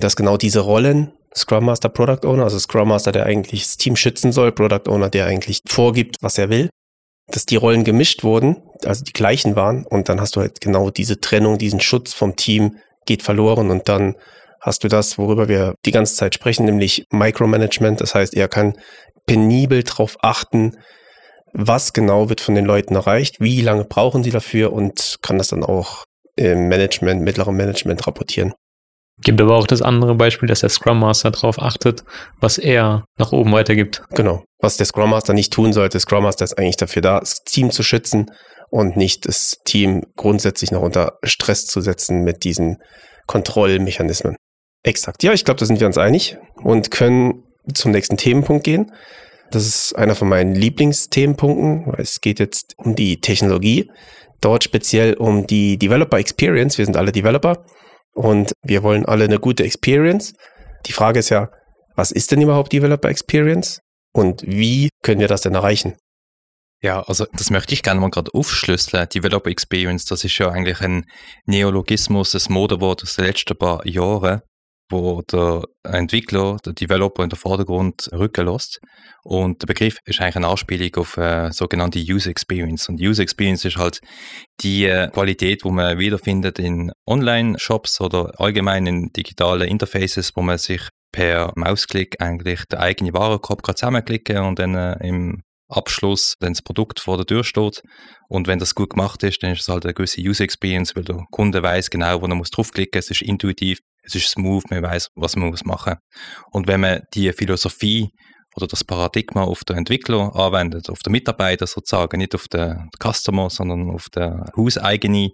dass 0.00 0.16
genau 0.16 0.36
diese 0.36 0.60
Rollen, 0.60 1.12
Scrum 1.34 1.64
Master, 1.66 1.88
Product 1.88 2.26
Owner, 2.26 2.44
also 2.44 2.58
Scrum 2.58 2.88
Master, 2.88 3.12
der 3.12 3.26
eigentlich 3.26 3.62
das 3.62 3.76
Team 3.76 3.96
schützen 3.96 4.32
soll, 4.32 4.52
Product 4.52 4.88
Owner, 4.88 5.08
der 5.08 5.26
eigentlich 5.26 5.60
vorgibt, 5.66 6.16
was 6.20 6.38
er 6.38 6.50
will, 6.50 6.68
dass 7.28 7.46
die 7.46 7.56
Rollen 7.56 7.84
gemischt 7.84 8.24
wurden, 8.24 8.56
also 8.84 9.04
die 9.04 9.12
gleichen 9.12 9.54
waren 9.56 9.86
und 9.86 10.08
dann 10.08 10.20
hast 10.20 10.36
du 10.36 10.40
halt 10.40 10.60
genau 10.60 10.90
diese 10.90 11.20
Trennung, 11.20 11.58
diesen 11.58 11.80
Schutz 11.80 12.12
vom 12.12 12.36
Team 12.36 12.76
geht 13.06 13.22
verloren 13.22 13.70
und 13.70 13.88
dann 13.88 14.16
hast 14.60 14.84
du 14.84 14.88
das, 14.88 15.18
worüber 15.18 15.48
wir 15.48 15.74
die 15.84 15.92
ganze 15.92 16.14
Zeit 16.14 16.34
sprechen, 16.34 16.66
nämlich 16.66 17.04
Micromanagement. 17.10 18.00
Das 18.00 18.14
heißt, 18.14 18.34
er 18.34 18.48
kann 18.48 18.74
penibel 19.26 19.82
darauf 19.82 20.16
achten, 20.22 20.76
was 21.52 21.92
genau 21.92 22.28
wird 22.28 22.40
von 22.40 22.54
den 22.54 22.64
Leuten 22.64 22.94
erreicht, 22.94 23.40
wie 23.40 23.60
lange 23.60 23.84
brauchen 23.84 24.22
sie 24.22 24.30
dafür 24.30 24.72
und 24.72 25.16
kann 25.22 25.38
das 25.38 25.48
dann 25.48 25.64
auch 25.64 26.04
im 26.36 26.68
Management, 26.68 27.22
mittlerem 27.22 27.56
Management 27.56 28.06
rapportieren. 28.06 28.52
Gibt 29.22 29.40
aber 29.40 29.56
auch 29.56 29.66
das 29.66 29.82
andere 29.82 30.14
Beispiel, 30.14 30.48
dass 30.48 30.60
der 30.60 30.68
Scrum 30.68 31.00
Master 31.00 31.32
darauf 31.32 31.60
achtet, 31.60 32.04
was 32.40 32.56
er 32.56 33.04
nach 33.18 33.32
oben 33.32 33.50
weitergibt. 33.52 34.04
Genau. 34.10 34.44
Was 34.60 34.76
der 34.76 34.86
Scrum 34.86 35.10
Master 35.10 35.34
nicht 35.34 35.52
tun 35.52 35.72
sollte. 35.72 35.98
Scrum 35.98 36.22
Master 36.22 36.44
ist 36.44 36.56
eigentlich 36.56 36.76
dafür 36.76 37.02
da, 37.02 37.18
das 37.18 37.42
Team 37.42 37.72
zu 37.72 37.82
schützen 37.82 38.30
und 38.70 38.96
nicht 38.96 39.26
das 39.26 39.56
Team 39.64 40.04
grundsätzlich 40.16 40.70
noch 40.70 40.82
unter 40.82 41.18
Stress 41.24 41.66
zu 41.66 41.80
setzen 41.80 42.22
mit 42.22 42.44
diesen 42.44 42.76
Kontrollmechanismen. 43.26 44.36
Exakt. 44.82 45.22
Ja, 45.22 45.32
ich 45.32 45.44
glaube, 45.44 45.58
da 45.60 45.66
sind 45.66 45.80
wir 45.80 45.86
uns 45.86 45.98
einig 45.98 46.36
und 46.62 46.90
können 46.90 47.44
zum 47.74 47.90
nächsten 47.90 48.16
Themenpunkt 48.16 48.64
gehen. 48.64 48.92
Das 49.50 49.66
ist 49.66 49.96
einer 49.96 50.14
von 50.14 50.28
meinen 50.28 50.54
Lieblingsthemenpunkten, 50.54 51.86
weil 51.86 52.00
es 52.00 52.20
geht 52.20 52.38
jetzt 52.38 52.74
um 52.76 52.94
die 52.94 53.20
Technologie, 53.20 53.90
dort 54.40 54.64
speziell 54.64 55.14
um 55.14 55.46
die 55.46 55.78
Developer 55.78 56.18
Experience. 56.18 56.78
Wir 56.78 56.84
sind 56.84 56.96
alle 56.96 57.12
Developer 57.12 57.64
und 58.12 58.52
wir 58.62 58.82
wollen 58.82 59.06
alle 59.06 59.24
eine 59.24 59.38
gute 59.38 59.64
Experience. 59.64 60.34
Die 60.86 60.92
Frage 60.92 61.20
ist 61.20 61.30
ja, 61.30 61.48
was 61.96 62.10
ist 62.12 62.30
denn 62.30 62.42
überhaupt 62.42 62.72
Developer 62.72 63.08
Experience? 63.08 63.80
Und 64.12 64.42
wie 64.46 64.90
können 65.02 65.20
wir 65.20 65.28
das 65.28 65.42
denn 65.42 65.54
erreichen? 65.54 65.96
Ja, 66.80 67.02
also 67.02 67.26
das 67.32 67.50
möchte 67.50 67.74
ich 67.74 67.82
gerne 67.82 68.00
mal 68.00 68.10
gerade 68.10 68.32
aufschlüsseln. 68.32 69.08
Developer 69.08 69.50
Experience, 69.50 70.04
das 70.04 70.22
ist 70.22 70.38
ja 70.38 70.50
eigentlich 70.50 70.80
ein 70.80 71.04
Neologismus, 71.46 72.34
ein 72.34 72.52
Modewort 72.52 73.02
aus 73.02 73.16
den 73.16 73.24
letzten 73.24 73.56
paar 73.56 73.84
Jahren, 73.84 74.42
wo 74.90 75.22
der 75.22 75.64
Entwickler, 75.84 76.56
der 76.64 76.72
Developer 76.72 77.22
in 77.22 77.30
den 77.30 77.38
Vordergrund 77.38 78.08
rücken 78.12 78.46
lässt. 78.46 78.80
Und 79.22 79.62
der 79.62 79.66
Begriff 79.66 79.98
ist 80.04 80.20
eigentlich 80.20 80.36
eine 80.36 80.48
Anspielung 80.48 80.94
auf 80.96 81.16
äh, 81.16 81.50
sogenannte 81.52 81.98
User 81.98 82.30
Experience. 82.30 82.88
Und 82.88 83.00
User 83.00 83.22
Experience 83.22 83.64
ist 83.64 83.76
halt 83.76 84.00
die 84.60 84.86
äh, 84.86 85.08
Qualität, 85.08 85.64
wo 85.64 85.70
man 85.70 85.98
wiederfindet 85.98 86.58
in 86.58 86.92
Online-Shops 87.06 88.00
oder 88.00 88.32
allgemein 88.38 88.86
in 88.86 89.12
digitalen 89.12 89.68
Interfaces, 89.68 90.32
wo 90.34 90.42
man 90.42 90.58
sich 90.58 90.88
per 91.12 91.52
Mausklick 91.56 92.20
eigentlich 92.20 92.64
den 92.66 92.78
eigenen 92.78 93.14
Warenkorb 93.14 93.62
kann 93.62 93.76
zusammenklicken 93.76 94.38
und 94.38 94.58
dann 94.58 94.74
äh, 94.74 94.96
im 95.06 95.42
Abschluss, 95.68 96.34
wenn 96.40 96.54
das 96.54 96.62
Produkt 96.62 97.00
vor 97.00 97.16
der 97.16 97.26
Tür 97.26 97.44
steht. 97.44 97.82
Und 98.28 98.46
wenn 98.46 98.58
das 98.58 98.74
gut 98.74 98.90
gemacht 98.90 99.22
ist, 99.22 99.42
dann 99.42 99.52
ist 99.52 99.62
es 99.62 99.68
halt 99.68 99.84
eine 99.84 99.94
gewisse 99.94 100.20
User 100.20 100.44
Experience, 100.44 100.96
weil 100.96 101.04
der 101.04 101.24
Kunde 101.30 101.62
weiß 101.62 101.90
genau, 101.90 102.20
wo 102.22 102.26
er 102.26 102.34
muss 102.34 102.50
draufklicken. 102.50 102.98
Es 102.98 103.10
ist 103.10 103.22
intuitiv, 103.22 103.80
es 104.08 104.14
ist 104.14 104.30
smooth, 104.30 104.70
man 104.70 104.82
weiß, 104.82 105.10
was 105.14 105.36
man 105.36 105.50
muss 105.50 105.64
machen. 105.64 105.96
Und 106.50 106.66
wenn 106.66 106.80
man 106.80 107.02
die 107.14 107.32
Philosophie 107.32 108.08
oder 108.56 108.66
das 108.66 108.82
Paradigma 108.82 109.42
auf 109.44 109.64
den 109.64 109.76
Entwickler 109.76 110.34
anwendet, 110.34 110.88
auf 110.90 111.00
den 111.00 111.12
Mitarbeiter 111.12 111.66
sozusagen, 111.66 112.18
nicht 112.18 112.34
auf 112.34 112.48
den 112.48 112.88
Customer, 113.00 113.50
sondern 113.50 113.90
auf 113.90 114.08
den 114.08 114.42
hauseigenen 114.56 115.30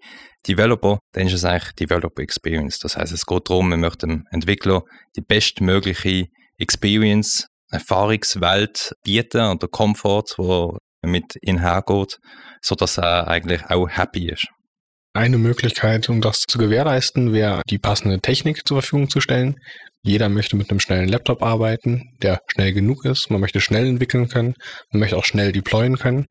Developer, 0.47 0.99
dann 1.13 1.27
ist 1.29 1.35
es 1.35 1.45
eigentlich 1.45 1.73
Developer 1.73 2.23
Experience. 2.23 2.79
Das 2.81 2.97
heißt, 2.97 3.13
es 3.13 3.25
geht 3.25 3.49
darum, 3.49 3.71
man 3.71 3.81
möchte 3.81 4.07
dem 4.07 4.25
Entwickler 4.31 4.83
die 5.17 5.23
bestmögliche 5.23 6.27
Experience, 6.59 7.47
Erfahrungswelt 7.71 8.93
bieten 9.05 9.41
und 9.41 9.63
der 9.63 9.71
Komfort, 9.71 10.35
wo 10.37 10.79
mit 11.03 11.37
ihnen 11.43 11.61
hergeht, 11.61 12.19
sodass 12.61 12.99
er 12.99 13.29
eigentlich 13.29 13.65
auch 13.71 13.89
happy 13.89 14.31
ist. 14.31 14.49
Eine 15.17 15.39
Möglichkeit, 15.39 16.09
um 16.09 16.21
das 16.21 16.41
zu 16.41 16.59
gewährleisten, 16.59 17.33
wäre 17.33 17.63
die 17.71 17.79
passende 17.79 18.19
Technik 18.19 18.67
zur 18.67 18.83
Verfügung 18.83 19.09
zu 19.09 19.21
stellen. 19.21 19.55
Jeder 20.03 20.29
möchte 20.29 20.57
mit 20.57 20.71
einem 20.71 20.81
schnellen 20.81 21.09
Laptop 21.09 21.41
arbeiten, 21.41 22.03
der 22.21 22.41
schnell 22.49 22.73
genug 22.73 23.05
ist. 23.05 23.31
Man 23.31 23.41
möchte 23.41 23.61
schnell 23.61 23.87
entwickeln 23.87 24.29
können. 24.29 24.55
Man 24.91 24.99
möchte 24.99 25.17
auch 25.17 25.25
schnell 25.25 25.53
deployen 25.53 25.99
können. 25.99 26.27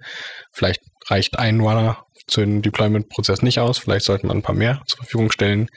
Vielleicht 0.52 0.82
reicht 1.08 1.40
ein 1.40 1.62
Runner 1.62 2.04
zu 2.28 2.42
dem 2.42 2.62
Deployment-Prozess 2.62 3.42
nicht 3.42 3.60
aus. 3.60 3.80
Vielleicht 3.80 4.04
sollte 4.04 4.28
man 4.28 4.38
ein 4.38 4.44
paar 4.44 4.54
mehr 4.54 4.82
zur 4.86 4.98
Verfügung 4.98 5.32
stellen. 5.32 5.68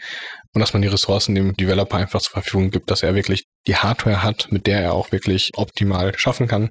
Und 0.53 0.61
dass 0.61 0.73
man 0.73 0.83
die 0.83 0.89
Ressourcen 0.89 1.37
dem 1.37 1.55
Developer 1.55 1.97
einfach 1.97 2.21
zur 2.21 2.33
Verfügung 2.33 2.73
gibt, 2.73 2.91
dass 2.91 3.05
er 3.05 3.15
wirklich 3.15 3.45
die 3.69 3.77
Hardware 3.77 4.25
hat, 4.25 4.49
mit 4.51 4.67
der 4.67 4.81
er 4.81 4.95
auch 4.95 5.13
wirklich 5.13 5.53
optimal 5.55 6.13
schaffen 6.19 6.49
kann 6.49 6.71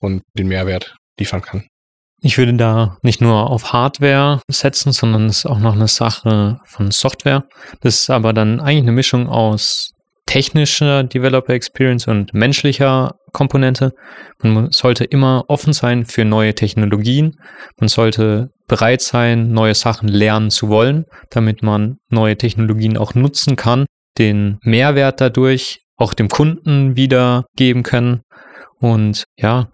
und 0.00 0.22
den 0.36 0.48
Mehrwert 0.48 0.94
liefern 1.18 1.40
kann. 1.40 1.66
Ich 2.24 2.38
würde 2.38 2.54
da 2.54 2.98
nicht 3.02 3.20
nur 3.20 3.50
auf 3.50 3.72
Hardware 3.72 4.40
setzen, 4.48 4.92
sondern 4.92 5.26
es 5.26 5.38
ist 5.38 5.46
auch 5.46 5.58
noch 5.58 5.74
eine 5.74 5.88
Sache 5.88 6.60
von 6.64 6.92
Software. 6.92 7.44
Das 7.80 8.02
ist 8.02 8.10
aber 8.10 8.32
dann 8.32 8.60
eigentlich 8.60 8.84
eine 8.84 8.92
Mischung 8.92 9.28
aus 9.28 9.92
technischer 10.24 11.02
Developer 11.02 11.52
Experience 11.52 12.06
und 12.06 12.32
menschlicher 12.32 13.16
Komponente. 13.32 13.92
Man 14.40 14.70
sollte 14.70 15.02
immer 15.02 15.44
offen 15.48 15.72
sein 15.72 16.04
für 16.04 16.24
neue 16.24 16.54
Technologien. 16.54 17.40
Man 17.80 17.88
sollte 17.88 18.50
bereit 18.68 19.02
sein, 19.02 19.50
neue 19.50 19.74
Sachen 19.74 20.08
lernen 20.08 20.50
zu 20.50 20.68
wollen, 20.68 21.06
damit 21.30 21.64
man 21.64 21.96
neue 22.08 22.38
Technologien 22.38 22.96
auch 22.96 23.14
nutzen 23.14 23.56
kann, 23.56 23.86
den 24.16 24.58
Mehrwert 24.62 25.20
dadurch 25.20 25.80
auch 25.96 26.14
dem 26.14 26.28
Kunden 26.28 26.94
wiedergeben 26.96 27.82
können. 27.82 28.22
Und 28.78 29.24
ja, 29.36 29.72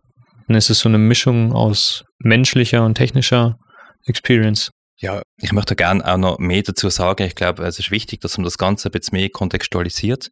ist 0.56 0.70
es 0.70 0.80
so 0.80 0.88
eine 0.88 0.98
Mischung 0.98 1.52
aus 1.52 2.04
menschlicher 2.18 2.84
und 2.84 2.94
technischer 2.94 3.58
Experience. 4.06 4.70
Ja, 5.00 5.22
ich 5.36 5.52
möchte 5.52 5.76
gerne 5.76 6.04
auch 6.04 6.16
noch 6.16 6.38
mehr 6.38 6.62
dazu 6.62 6.88
sagen. 6.88 7.24
Ich 7.24 7.36
glaube, 7.36 7.64
es 7.64 7.78
ist 7.78 7.90
wichtig, 7.90 8.20
dass 8.20 8.36
man 8.36 8.44
das 8.44 8.58
Ganze 8.58 8.88
ein 8.88 8.92
bisschen 8.92 9.16
mehr 9.16 9.28
kontextualisiert 9.30 10.30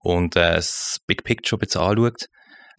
und 0.00 0.34
äh, 0.36 0.54
das 0.54 0.98
Big 1.06 1.22
Picture 1.22 1.58
ein 1.58 1.60
bisschen 1.60 1.82
anschaut. 1.82 2.26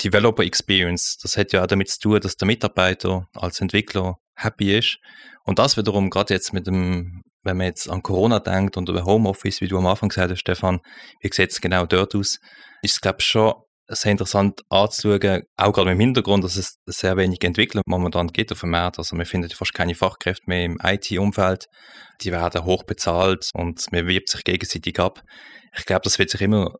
Developer 0.04 0.44
Experience, 0.44 1.18
das 1.22 1.38
hat 1.38 1.54
ja 1.54 1.64
auch 1.64 1.68
damit 1.68 1.90
zu 1.90 2.00
tun, 2.00 2.20
dass 2.20 2.36
der 2.36 2.46
Mitarbeiter 2.46 3.28
als 3.34 3.62
Entwickler 3.62 4.16
happy 4.36 4.78
ist. 4.78 4.98
Und 5.44 5.60
das 5.60 5.78
wiederum, 5.78 6.10
gerade 6.10 6.34
jetzt 6.34 6.54
mit 6.54 6.68
dem, 6.68 7.22
wenn 7.44 7.58
man 7.58 7.68
jetzt 7.68 7.90
an 7.90 8.04
Corona 8.04 8.40
denkt 8.40 8.78
und 8.78 8.90
über 8.90 9.06
Homeoffice, 9.06 9.62
wie 9.62 9.68
du 9.68 9.78
am 9.78 9.88
Anfang 9.88 10.10
gesagt 10.10 10.32
hast, 10.32 10.40
Stefan, 10.40 10.80
wie 11.22 11.30
sieht 11.32 11.52
es 11.52 11.62
genau 11.62 11.86
dort 11.86 12.16
aus, 12.16 12.40
ist 12.82 13.02
glaube 13.02 13.22
schon 13.22 13.54
sehr 13.90 14.12
interessant 14.12 14.62
anzuschauen, 14.70 15.44
auch 15.58 15.74
gerade 15.74 15.92
im 15.92 16.00
Hintergrund, 16.00 16.44
dass 16.44 16.56
es 16.56 16.76
sehr 16.86 17.18
wenig 17.18 17.44
Entwickler 17.44 17.82
momentan 17.86 18.28
gibt 18.28 18.52
auf 18.52 18.62
dem 18.62 18.70
Markt. 18.70 19.00
Also 19.00 19.16
man 19.16 19.26
findet 19.26 19.54
fast 19.54 19.74
keine 19.74 19.96
Fachkräfte 19.96 20.44
mehr 20.46 20.66
im 20.66 20.78
IT-Umfeld. 20.84 21.66
Die 22.22 22.32
werden 22.32 22.66
hoch 22.66 22.84
bezahlt 22.84 23.50
und 23.54 23.92
man 23.92 24.08
wirbt 24.08 24.30
sich 24.30 24.44
gegenseitig 24.44 25.00
ab. 25.00 25.24
Ich 25.78 25.86
glaube, 25.86 26.02
das 26.04 26.20
wird 26.20 26.30
sich 26.30 26.42
immer 26.42 26.76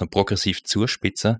noch 0.00 0.10
progressiv 0.10 0.62
zuspitzen. 0.64 1.38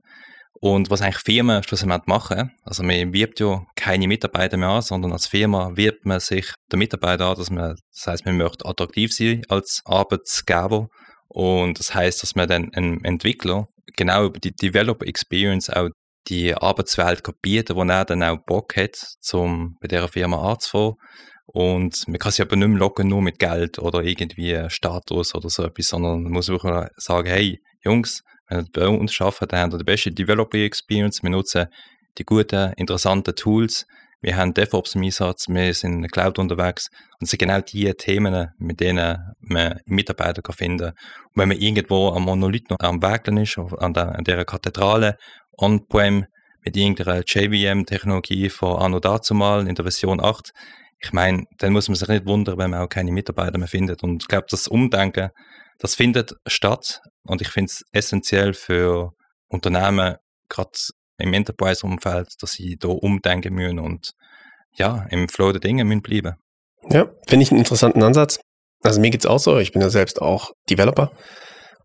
Und 0.60 0.90
was 0.90 1.02
eigentlich 1.02 1.22
Firmen 1.22 1.62
schlussendlich 1.62 2.06
machen, 2.06 2.50
also 2.64 2.82
man 2.82 3.12
wirbt 3.12 3.38
ja 3.38 3.64
keine 3.76 4.08
Mitarbeiter 4.08 4.56
mehr 4.56 4.70
an, 4.70 4.82
sondern 4.82 5.12
als 5.12 5.28
Firma 5.28 5.76
wirbt 5.76 6.04
man 6.04 6.18
sich 6.18 6.52
der 6.70 6.78
Mitarbeiter 6.78 7.26
an, 7.26 7.36
dass 7.36 7.50
man, 7.50 7.76
das 7.94 8.06
heißt, 8.06 8.26
man 8.26 8.36
möchte 8.36 8.66
attraktiv 8.66 9.14
sein 9.14 9.42
als 9.48 9.82
Arbeitsgeber. 9.84 10.88
Und 11.28 11.78
das 11.78 11.94
heißt, 11.94 12.22
dass 12.22 12.34
man 12.34 12.48
dann 12.48 12.74
einem 12.74 13.04
Entwickler 13.04 13.68
genau 13.96 14.26
über 14.26 14.38
die 14.38 14.54
Developer 14.54 15.06
Experience 15.06 15.70
auch 15.70 15.88
die 16.28 16.54
Arbeitswelt 16.54 17.22
bieten, 17.40 17.76
wo 17.76 17.82
er 17.82 18.04
dann 18.04 18.22
auch 18.22 18.38
Bock 18.44 18.76
hat, 18.76 18.98
um 19.32 19.76
bei 19.80 19.88
dieser 19.88 20.08
Firma 20.08 20.52
anzufangen. 20.52 20.94
Und 21.46 22.06
man 22.06 22.18
kann 22.18 22.30
sich 22.30 22.42
aber 22.42 22.56
nicht 22.56 22.68
mehr 22.68 22.78
locken, 22.78 23.08
nur 23.08 23.22
mit 23.22 23.38
Geld 23.38 23.78
oder 23.78 24.02
irgendwie 24.02 24.66
Status 24.68 25.34
oder 25.34 25.48
so 25.48 25.64
etwas, 25.64 25.88
sondern 25.88 26.22
man 26.24 26.32
muss 26.32 26.48
wirklich 26.48 26.88
sagen, 26.96 27.28
hey, 27.28 27.60
Jungs, 27.82 28.22
wenn 28.48 28.60
ihr 28.60 28.66
bei 28.72 28.86
uns 28.86 29.18
arbeitet, 29.20 29.52
dann 29.52 29.60
habt 29.60 29.74
ihr 29.74 29.78
die 29.78 29.84
beste 29.84 30.12
Developer 30.12 30.58
Experience, 30.58 31.22
wir 31.22 31.30
nutzen 31.30 31.68
die 32.18 32.24
guten, 32.24 32.72
interessanten 32.74 33.34
Tools, 33.34 33.86
wir 34.20 34.36
haben 34.36 34.52
DevOps 34.52 34.94
im 34.94 35.02
Einsatz, 35.02 35.48
wir 35.48 35.72
sind 35.74 35.94
in 35.94 36.02
der 36.02 36.10
Cloud 36.10 36.38
unterwegs 36.38 36.88
und 37.18 37.24
es 37.24 37.30
sind 37.30 37.38
genau 37.38 37.60
die 37.60 37.92
Themen, 37.94 38.48
mit 38.58 38.80
denen 38.80 39.34
man 39.40 39.80
Mitarbeiter 39.86 40.42
kann 40.42 40.56
finden 40.56 40.78
kann. 40.78 40.94
Und 41.26 41.36
wenn 41.36 41.48
man 41.48 41.58
irgendwo 41.58 42.08
am 42.08 42.24
Monolith 42.24 42.68
noch 42.70 42.78
am 42.80 43.00
Werkeln 43.00 43.36
ist, 43.38 43.58
an, 43.58 43.92
der, 43.92 44.16
an 44.16 44.24
dieser 44.24 44.44
Kathedrale, 44.44 45.16
on-prem, 45.56 46.26
mit 46.64 46.76
irgendeiner 46.76 47.22
JVM-Technologie 47.24 48.50
von 48.50 48.78
Anno 48.78 49.00
dazumal 49.00 49.66
in 49.66 49.74
der 49.74 49.84
Version 49.84 50.20
8, 50.20 50.50
ich 51.00 51.12
meine, 51.12 51.44
dann 51.58 51.72
muss 51.72 51.88
man 51.88 51.94
sich 51.94 52.08
nicht 52.08 52.26
wundern, 52.26 52.58
wenn 52.58 52.70
man 52.70 52.80
auch 52.80 52.88
keine 52.88 53.12
Mitarbeiter 53.12 53.56
mehr 53.56 53.68
findet. 53.68 54.02
Und 54.02 54.24
ich 54.24 54.28
glaube, 54.28 54.46
das 54.50 54.66
Umdenken, 54.66 55.30
das 55.78 55.94
findet 55.94 56.34
statt. 56.46 57.00
Und 57.22 57.40
ich 57.40 57.48
finde 57.48 57.70
es 57.70 57.84
essentiell 57.92 58.52
für 58.52 59.12
Unternehmen, 59.46 60.16
gerade 60.48 60.70
im 61.18 61.34
Enterprise-Umfeld, 61.34 62.28
dass 62.40 62.52
sie 62.52 62.76
da 62.76 62.88
umdenken 62.88 63.54
müssen 63.54 63.78
und 63.78 64.12
ja, 64.74 65.06
im 65.10 65.28
Flow 65.28 65.52
der 65.52 65.60
Dinge 65.60 65.84
müssen 65.84 66.02
bleiben. 66.02 66.34
Ja, 66.88 67.10
finde 67.26 67.42
ich 67.42 67.50
einen 67.50 67.58
interessanten 67.58 68.02
Ansatz. 68.02 68.40
Also 68.82 69.00
mir 69.00 69.10
geht 69.10 69.22
es 69.22 69.26
auch 69.26 69.40
so, 69.40 69.58
ich 69.58 69.72
bin 69.72 69.82
ja 69.82 69.90
selbst 69.90 70.22
auch 70.22 70.52
Developer. 70.70 71.10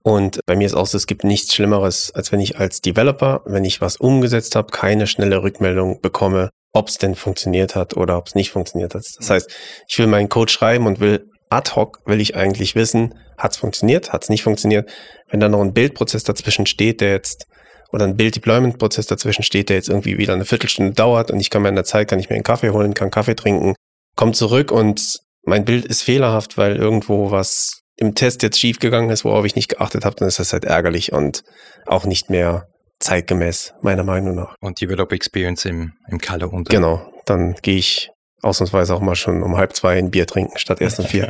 Und 0.04 0.42
bei 0.46 0.56
mir 0.56 0.66
ist 0.66 0.76
auch 0.76 0.86
so, 0.86 0.98
es 0.98 1.08
gibt 1.08 1.24
nichts 1.24 1.56
Schlimmeres, 1.56 2.12
als 2.14 2.32
wenn 2.32 2.42
ich 2.42 2.60
als 2.60 2.82
Developer, 2.82 3.42
wenn 3.46 3.64
ich 3.64 3.82
was 3.82 3.96
umgesetzt 3.96 4.56
habe, 4.56 4.70
keine 4.70 5.08
schnelle 5.08 5.42
Rückmeldung 5.42 6.02
bekomme, 6.02 6.50
ob 6.74 6.90
es 6.90 6.98
denn 6.98 7.16
funktioniert 7.16 7.76
hat 7.76 7.96
oder 7.96 8.18
ob 8.18 8.28
es 8.28 8.36
nicht 8.36 8.52
funktioniert 8.52 8.96
hat. 8.96 9.04
Das 9.18 9.30
heißt, 9.30 9.52
ich 9.88 9.98
will 9.98 10.08
meinen 10.08 10.28
Code 10.28 10.52
schreiben 10.52 10.88
und 10.88 11.00
will 11.00 11.30
ad 11.50 11.72
hoc, 11.76 12.02
will 12.06 12.20
ich 12.20 12.36
eigentlich 12.36 12.76
wissen, 12.76 13.14
hat 13.38 13.54
es 13.54 13.58
funktioniert, 13.58 14.12
hat 14.12 14.24
es 14.24 14.30
nicht 14.30 14.44
funktioniert. 14.44 14.92
Wenn 15.30 15.40
da 15.40 15.48
noch 15.48 15.62
ein 15.62 15.74
Bildprozess 15.74 16.24
dazwischen 16.24 16.66
steht, 16.66 17.00
der 17.00 17.12
jetzt 17.12 17.46
oder 17.94 18.06
ein 18.06 18.18
Build-Deployment-Prozess 18.18 19.06
dazwischen 19.06 19.44
steht, 19.44 19.70
der 19.70 19.78
jetzt 19.78 19.88
irgendwie 19.88 20.18
wieder 20.18 20.34
eine 20.34 20.46
Viertelstunde 20.46 20.94
dauert 20.94 21.32
und 21.32 21.40
ich 21.40 21.50
kann 21.50 21.62
mir 21.62 21.70
in 21.70 21.76
der 21.76 21.84
Zeit, 21.84 22.10
kann 22.10 22.20
ich 22.20 22.30
mir 22.30 22.36
einen 22.36 22.44
Kaffee 22.44 22.72
holen, 22.72 22.96
kann 22.96 23.12
Kaffee 23.12 23.36
trinken, 23.36 23.76
komme 24.16 24.32
zurück 24.32 24.72
und 24.72 25.20
mein 25.44 25.64
Bild 25.64 25.86
ist 25.86 26.02
fehlerhaft, 26.02 26.58
weil 26.58 26.76
irgendwo 26.76 27.30
was 27.32 27.82
im 27.96 28.16
Test 28.16 28.42
jetzt 28.42 28.60
schiefgegangen 28.60 29.12
ist, 29.12 29.24
worauf 29.24 29.46
ich 29.46 29.56
nicht 29.56 29.70
geachtet 29.70 30.06
habe, 30.06 30.16
dann 30.16 30.28
ist 30.28 30.40
das 30.40 30.52
halt 30.52 30.66
ärgerlich 30.66 31.14
und 31.14 31.44
auch 31.86 32.06
nicht 32.06 32.32
mehr 32.32 32.68
zeitgemäß, 33.00 33.74
meiner 33.82 34.04
Meinung 34.04 34.36
nach. 34.36 34.56
Und 34.60 34.82
Developer 34.82 35.14
Experience 35.14 35.66
im, 35.66 35.94
im 36.10 36.18
Keller 36.20 36.52
unter. 36.52 36.74
Genau, 36.74 37.06
dann 37.26 37.54
gehe 37.62 37.78
ich 37.78 38.10
ausnahmsweise 38.42 38.96
auch 38.96 39.02
mal 39.02 39.16
schon 39.16 39.44
um 39.44 39.56
halb 39.56 39.76
zwei 39.76 39.98
ein 39.98 40.10
Bier 40.10 40.26
trinken 40.26 40.58
statt 40.58 40.82
erst 40.82 41.00
um 41.00 41.06
vier. 41.06 41.30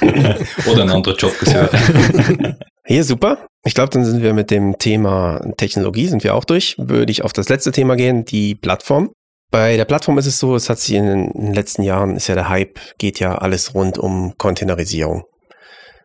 Oder 0.66 0.82
einen 0.82 0.90
anderen 0.90 1.16
Job 1.16 1.36
gesucht. 1.38 1.70
Hier, 2.84 3.04
super. 3.04 3.46
Ich 3.64 3.74
glaube, 3.74 3.90
dann 3.90 4.04
sind 4.04 4.22
wir 4.22 4.32
mit 4.32 4.50
dem 4.50 4.78
Thema 4.78 5.40
Technologie, 5.56 6.06
sind 6.06 6.24
wir 6.24 6.34
auch 6.34 6.44
durch. 6.44 6.76
Würde 6.78 7.12
ich 7.12 7.24
auf 7.24 7.32
das 7.32 7.48
letzte 7.48 7.72
Thema 7.72 7.96
gehen, 7.96 8.24
die 8.24 8.54
Plattform. 8.54 9.10
Bei 9.50 9.76
der 9.76 9.84
Plattform 9.84 10.16
ist 10.16 10.26
es 10.26 10.38
so, 10.38 10.54
es 10.54 10.70
hat 10.70 10.78
sich 10.78 10.94
in 10.94 11.06
den 11.06 11.54
letzten 11.54 11.82
Jahren, 11.82 12.16
ist 12.16 12.28
ja 12.28 12.34
der 12.34 12.48
Hype, 12.48 12.78
geht 12.98 13.18
ja 13.18 13.36
alles 13.36 13.74
rund 13.74 13.98
um 13.98 14.34
Containerisierung. 14.38 15.24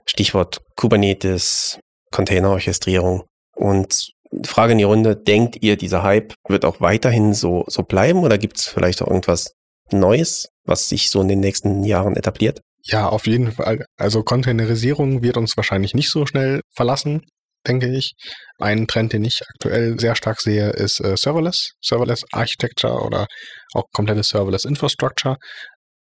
Stichwort 0.06 0.62
Kubernetes, 0.76 1.80
Containerorchestrierung. 2.12 3.24
Und 3.56 4.12
Frage 4.44 4.74
in 4.74 4.80
die 4.80 4.84
Runde, 4.84 5.16
denkt 5.16 5.58
ihr, 5.62 5.78
dieser 5.78 6.04
Hype 6.04 6.34
wird 6.48 6.66
auch 6.66 6.82
weiterhin 6.82 7.34
so, 7.34 7.64
so 7.68 7.84
bleiben 7.84 8.24
oder 8.24 8.38
gibt 8.38 8.58
es 8.58 8.66
vielleicht 8.66 9.02
auch 9.02 9.08
irgendwas 9.08 9.54
Neues, 9.92 10.50
was 10.66 10.90
sich 10.90 11.10
so 11.10 11.22
in 11.22 11.28
den 11.28 11.40
nächsten 11.40 11.84
Jahren 11.84 12.16
etabliert? 12.16 12.60
Ja, 12.84 13.08
auf 13.10 13.28
jeden 13.28 13.52
Fall. 13.52 13.86
Also 13.98 14.24
Containerisierung 14.24 15.24
wird 15.24 15.38
uns 15.38 15.56
wahrscheinlich 15.58 15.94
nicht 15.94 16.12
so 16.12 16.26
schnell 16.26 16.62
verlassen, 16.74 17.22
denke 17.68 17.88
ich. 17.88 18.14
Ein 18.60 18.88
Trend, 18.88 19.14
den 19.14 19.26
ich 19.26 19.42
aktuell 19.54 20.00
sehr 20.00 20.16
stark 20.16 20.40
sehe, 20.40 20.70
ist 20.70 21.00
äh, 21.02 21.16
Serverless, 21.18 21.72
Serverless 21.82 22.24
Architecture 22.32 23.02
oder 23.04 23.28
auch 23.74 23.86
komplette 23.92 24.24
Serverless 24.24 24.66
Infrastructure. 24.66 25.38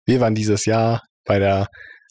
Wir 0.04 0.20
waren 0.20 0.34
dieses 0.34 0.64
Jahr 0.66 1.02
bei 1.24 1.38
der 1.38 1.66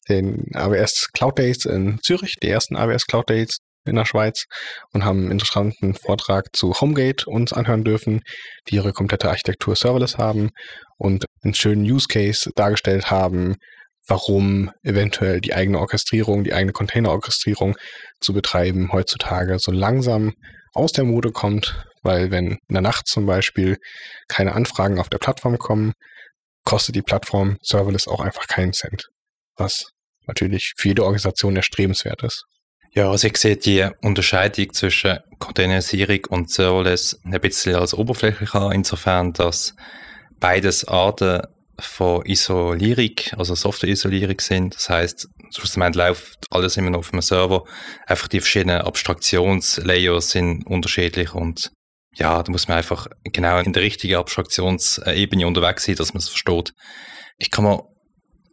den 0.10 0.46
AWS 0.54 1.10
Cloud 1.14 1.40
Days 1.40 1.66
in 1.66 2.00
Zürich, 2.02 2.36
die 2.42 2.50
ersten 2.50 2.76
AWS 2.76 3.06
Cloud 3.08 3.30
Days 3.30 3.58
in 3.86 3.96
der 3.96 4.06
Schweiz 4.06 4.46
und 4.94 5.06
haben 5.06 5.22
einen 5.22 5.32
interessanten 5.32 5.94
Vortrag 5.94 6.46
zu 6.54 6.74
Homegate 6.74 7.26
uns 7.28 7.54
anhören 7.54 7.84
dürfen, 7.84 8.22
die 8.68 8.76
ihre 8.76 8.94
komplette 8.94 9.30
Architektur 9.30 9.76
serverless 9.76 10.18
haben 10.18 10.50
und 10.98 11.26
einen 11.44 11.54
schönen 11.54 11.84
Use 11.84 12.08
Case 12.08 12.50
dargestellt 12.56 13.12
haben, 13.12 13.56
warum 14.08 14.72
eventuell 14.84 15.42
die 15.42 15.54
eigene 15.54 15.80
Orchestrierung, 15.80 16.44
die 16.44 16.54
eigene 16.54 16.74
Container-Orchestrierung 16.74 17.76
zu 18.20 18.34
betreiben 18.34 18.92
heutzutage 18.92 19.60
so 19.60 19.72
langsam 19.72 20.34
aus 20.74 20.92
der 20.92 21.06
Mode 21.06 21.32
kommt, 21.32 21.86
weil 22.04 22.32
wenn 22.32 22.52
in 22.52 22.74
der 22.74 22.82
Nacht 22.82 23.08
zum 23.08 23.26
Beispiel 23.26 23.78
keine 24.28 24.54
Anfragen 24.54 25.00
auf 25.00 25.10
der 25.10 25.18
Plattform 25.18 25.58
kommen, 25.58 25.94
kostet 26.66 26.96
die 26.96 27.02
Plattform 27.02 27.58
Serverless 27.62 28.08
auch 28.08 28.20
einfach 28.20 28.48
keinen 28.48 28.74
Cent, 28.74 29.08
was 29.56 29.90
natürlich 30.28 30.74
für 30.78 30.90
jede 30.90 31.04
Organisation 31.04 31.56
erstrebenswert 31.56 32.24
ist. 32.24 32.44
Ja, 32.92 33.12
also 33.12 33.28
ich 33.28 33.38
sehe 33.38 33.58
die 33.58 33.88
Unterscheidung 34.02 34.74
zwischen 34.74 35.20
Containerisierung 35.40 36.26
und 36.30 36.50
Serverless 36.50 37.20
ein 37.24 37.40
bisschen 37.42 37.76
als 37.76 37.94
oberflächlich 37.94 38.54
an, 38.54 38.72
insofern, 38.72 39.34
dass 39.34 39.74
beides 40.40 40.88
Arten 40.88 41.42
von 41.80 42.26
Isolierung, 42.26 43.16
also 43.38 43.56
Software-Isolierung 43.56 44.40
sind. 44.40 44.76
Das 44.76 44.90
heißt, 44.90 45.28
schlussendlich 45.54 45.96
läuft 45.96 46.46
alles 46.50 46.78
immer 46.78 46.90
noch 46.90 47.00
auf 47.00 47.14
einem 47.14 47.22
Server. 47.22 47.64
Einfach 48.08 48.28
die 48.28 48.40
verschiedenen 48.40 48.82
Abstraktionslayers 48.82 50.32
sind 50.32 50.66
unterschiedlich 50.66 51.34
und 51.34 51.72
ja, 52.18 52.42
da 52.42 52.52
muss 52.52 52.68
man 52.68 52.78
einfach 52.78 53.08
genau 53.24 53.60
in 53.60 53.74
der 53.74 53.84
richtigen 53.84 54.16
Abstraktionsebene 54.16 55.46
unterwegs 55.46 55.84
sein, 55.84 55.96
dass 55.96 56.14
man 56.14 56.20
es 56.20 56.30
versteht. 56.30 56.74
Ich 57.38 57.52
kann 57.52 57.66
mir 57.66 57.84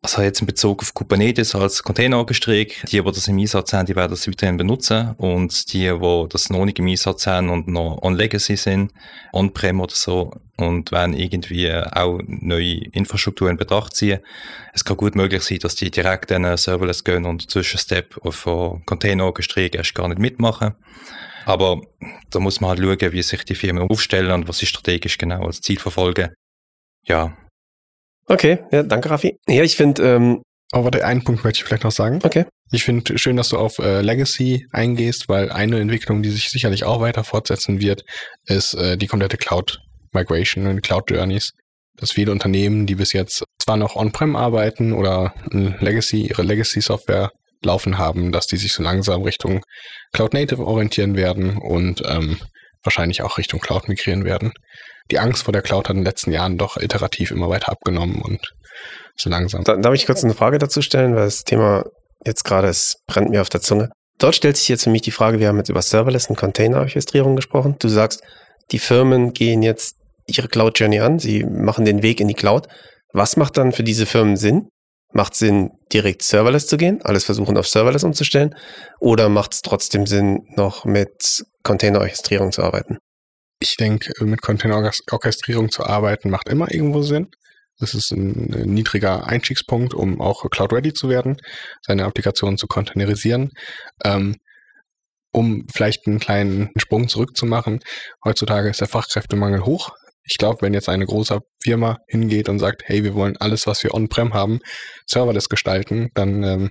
also 0.03 0.21
jetzt 0.21 0.41
in 0.41 0.49
Bezug 0.49 0.83
auf 0.83 0.95
Kubernetes 0.95 1.55
als 1.55 1.85
Containerorchestrierung, 1.85 2.73
die, 2.91 3.01
die 3.01 3.03
das 3.03 3.29
im 3.29 3.39
Einsatz 3.39 3.73
haben, 3.73 3.87
die 3.87 3.95
werden 3.95 4.11
das 4.11 4.27
weiterhin 4.27 4.57
benutzen 4.57 5.15
und 5.17 5.73
die, 5.73 5.89
die 5.89 6.27
das 6.29 6.51
noch 6.51 6.65
nicht 6.65 6.81
im 6.81 6.89
Einsatz 6.89 7.29
haben 7.29 7.51
und 7.51 7.69
noch 7.69 8.03
on 8.03 8.17
Legacy 8.17 8.57
sind, 8.57 8.93
on-prem 9.33 9.81
oder 9.81 9.95
so 9.95 10.33
und 10.63 10.93
werden 10.93 11.15
irgendwie 11.15 11.71
auch 11.71 12.21
neue 12.27 12.85
Infrastruktur 12.93 13.51
in 13.51 13.57
Betracht 13.57 13.95
ziehen. 13.95 14.21
Es 14.73 14.85
kann 14.85 14.97
gut 14.97 15.15
möglich 15.15 15.43
sein, 15.43 15.59
dass 15.59 15.75
die 15.75 15.91
direkt 15.91 16.31
in 16.31 16.57
Serverless 16.57 17.05
gehen 17.05 17.27
und 17.27 17.51
Zwischenstep 17.51 18.19
von 18.31 18.85
Containerorchestrierung 18.87 19.75
erst 19.75 19.95
gar 19.95 20.09
nicht 20.09 20.19
mitmachen. 20.19 20.75
Aber 21.45 21.81
da 22.31 22.39
muss 22.39 22.61
man 22.61 22.71
halt 22.71 22.81
schauen, 22.81 23.13
wie 23.13 23.23
sich 23.23 23.45
die 23.45 23.55
Firmen 23.55 23.89
aufstellen 23.89 24.31
und 24.31 24.49
was 24.49 24.59
sie 24.59 24.67
strategisch 24.67 25.19
genau 25.19 25.45
als 25.45 25.61
Ziel 25.61 25.79
verfolgen. 25.79 26.31
Ja, 27.05 27.37
Okay, 28.29 28.59
ja, 28.71 28.83
danke, 28.83 29.11
Raffi. 29.11 29.37
Ja, 29.49 29.63
ich 29.63 29.77
finde. 29.77 30.03
Ähm, 30.03 30.43
Aber 30.73 30.85
warte, 30.85 31.05
einen 31.05 31.23
Punkt 31.25 31.45
möchte 31.45 31.59
ich 31.59 31.65
vielleicht 31.65 31.85
noch 31.85 31.93
sagen. 31.93 32.21
Okay. 32.23 32.47
Ich 32.71 32.85
finde 32.85 33.19
schön, 33.19 33.37
dass 33.37 33.51
du 33.51 33.59
auf 33.59 33.79
äh, 33.79 34.01
Legacy 34.01 34.67
eingehst, 34.73 35.29
weil 35.29 35.53
eine 35.53 35.81
Entwicklung, 35.81 36.23
die 36.23 36.31
sich 36.31 36.49
sicherlich 36.49 36.85
auch 36.85 37.01
weiter 37.01 37.25
fortsetzen 37.25 37.81
wird, 37.81 38.05
ist 38.47 38.75
äh, 38.75 38.97
die 38.97 39.07
komplette 39.07 39.37
Cloud 39.37 39.81
Migration 40.13 40.67
und 40.67 40.83
Cloud 40.83 41.11
Journeys. 41.11 41.53
Dass 41.97 42.13
viele 42.13 42.33
Unternehmen, 42.33 42.87
die 42.87 42.95
bis 42.95 43.13
jetzt 43.13 43.45
zwar 43.63 43.77
noch 43.77 43.97
on-prem 43.97 44.35
arbeiten 44.35 44.93
oder 44.93 45.35
Legacy, 45.51 46.27
ihre 46.27 46.43
Legacy-Software 46.43 47.31
laufen 47.65 47.99
haben, 47.99 48.33
dass 48.33 48.47
die 48.47 48.57
sich 48.57 48.73
so 48.73 48.83
langsam 48.83 49.23
Richtung 49.23 49.63
Cloud 50.13 50.35
Native 50.35 50.67
orientieren 50.67 51.17
werden 51.17 51.59
und 51.59 52.03
ähm, 52.07 52.39
wahrscheinlich 52.83 53.23
auch 53.23 53.39
Richtung 53.39 53.61
Cloud 53.61 53.89
migrieren 53.89 54.25
werden. 54.25 54.53
Die 55.11 55.19
Angst 55.19 55.45
vor 55.45 55.53
der 55.53 55.63
Cloud 55.63 55.89
hat 55.89 55.95
in 55.95 56.01
den 56.01 56.07
letzten 56.07 56.33
Jahren 56.33 56.59
doch 56.59 56.77
iterativ 56.77 57.31
immer 57.31 57.49
weiter 57.49 57.71
abgenommen 57.71 58.21
und 58.21 58.41
so 59.17 59.31
langsam. 59.31 59.65
Da, 59.65 59.77
darf 59.77 59.95
ich 59.95 60.07
kurz 60.07 60.25
eine 60.25 60.35
Frage 60.35 60.59
dazu 60.59 60.83
stellen, 60.83 61.15
weil 61.15 61.25
das 61.25 61.45
Thema 61.45 61.85
jetzt 62.25 62.45
gerade, 62.45 62.69
es 62.69 62.97
brennt 63.07 63.31
mir 63.31 63.43
auf 63.43 63.49
der 63.49 63.61
Zunge. 63.61 63.91
Dort 64.19 64.35
stellt 64.35 64.57
sich 64.57 64.69
jetzt 64.69 64.85
für 64.85 64.91
mich 64.91 65.03
die 65.03 65.11
Frage, 65.11 65.41
wir 65.41 65.49
haben 65.49 65.59
jetzt 65.59 65.69
über 65.69 65.83
Serverless 65.83 66.27
und 66.29 66.37
Container-Orchestrierung 66.37 67.37
gesprochen. 67.37 67.77
Du 67.79 67.89
sagst, 67.89 68.23
die 68.71 68.79
Firmen 68.79 69.33
gehen 69.33 69.63
jetzt 69.63 69.97
ihre 70.27 70.49
Cloud 70.49 70.79
Journey 70.79 71.01
an, 71.01 71.19
sie 71.19 71.45
machen 71.45 71.85
den 71.85 72.03
Weg 72.03 72.21
in 72.21 72.29
die 72.29 72.35
Cloud. 72.35 72.69
Was 73.13 73.37
macht 73.37 73.57
dann 73.57 73.73
für 73.73 73.83
diese 73.83 74.07
Firmen 74.07 74.37
Sinn? 74.37 74.69
Macht 75.13 75.35
Sinn, 75.35 75.71
direkt 75.93 76.23
Serverless 76.23 76.67
zu 76.67 76.79
gehen, 76.79 77.03
alles 77.03 77.25
versuchen 77.25 77.59
auf 77.59 77.69
Serverless 77.69 78.05
umzustellen? 78.05 78.55
Oder 78.99 79.29
macht 79.29 79.53
es 79.53 79.61
trotzdem 79.61 80.07
Sinn, 80.07 80.41
noch 80.57 80.87
mit 80.87 81.45
Container-Orchestrierung 81.65 82.51
zu 82.53 82.63
arbeiten? 82.63 82.97
Ich 83.61 83.77
denke, 83.77 84.13
mit 84.25 84.41
Container-Orchestrierung 84.41 85.71
zu 85.71 85.85
arbeiten 85.85 86.31
macht 86.31 86.49
immer 86.49 86.73
irgendwo 86.73 87.03
Sinn. 87.03 87.29
Das 87.79 87.95
ist 87.95 88.11
ein 88.13 88.47
niedriger 88.73 89.27
Einstiegspunkt, 89.27 89.93
um 89.93 90.21
auch 90.21 90.49
Cloud-ready 90.51 90.93
zu 90.93 91.09
werden, 91.09 91.37
seine 91.83 92.05
Applikationen 92.05 92.57
zu 92.57 92.67
containerisieren. 92.67 93.51
Ähm, 94.05 94.37
um 95.33 95.67
vielleicht 95.73 96.07
einen 96.07 96.21
kleinen 96.21 96.71
Sprung 96.77 97.09
zurückzumachen, 97.09 97.81
heutzutage 98.25 98.69
ist 98.69 98.81
der 98.81 98.89
Fachkräftemangel 98.89 99.65
hoch. 99.65 99.91
Ich 100.25 100.39
glaube, 100.39 100.63
wenn 100.63 100.75
jetzt 100.75 100.89
eine 100.89 101.07
große 101.07 101.41
Firma 101.63 101.99
hingeht 102.07 102.49
und 102.49 102.59
sagt, 102.59 102.83
hey, 102.87 103.03
wir 103.05 103.15
wollen 103.15 103.37
alles, 103.39 103.67
was 103.67 103.83
wir 103.83 103.95
on-prem 103.95 104.35
haben, 104.35 104.61
serverless 105.07 105.49
gestalten, 105.49 106.11
dann 106.15 106.43
ähm, 106.43 106.71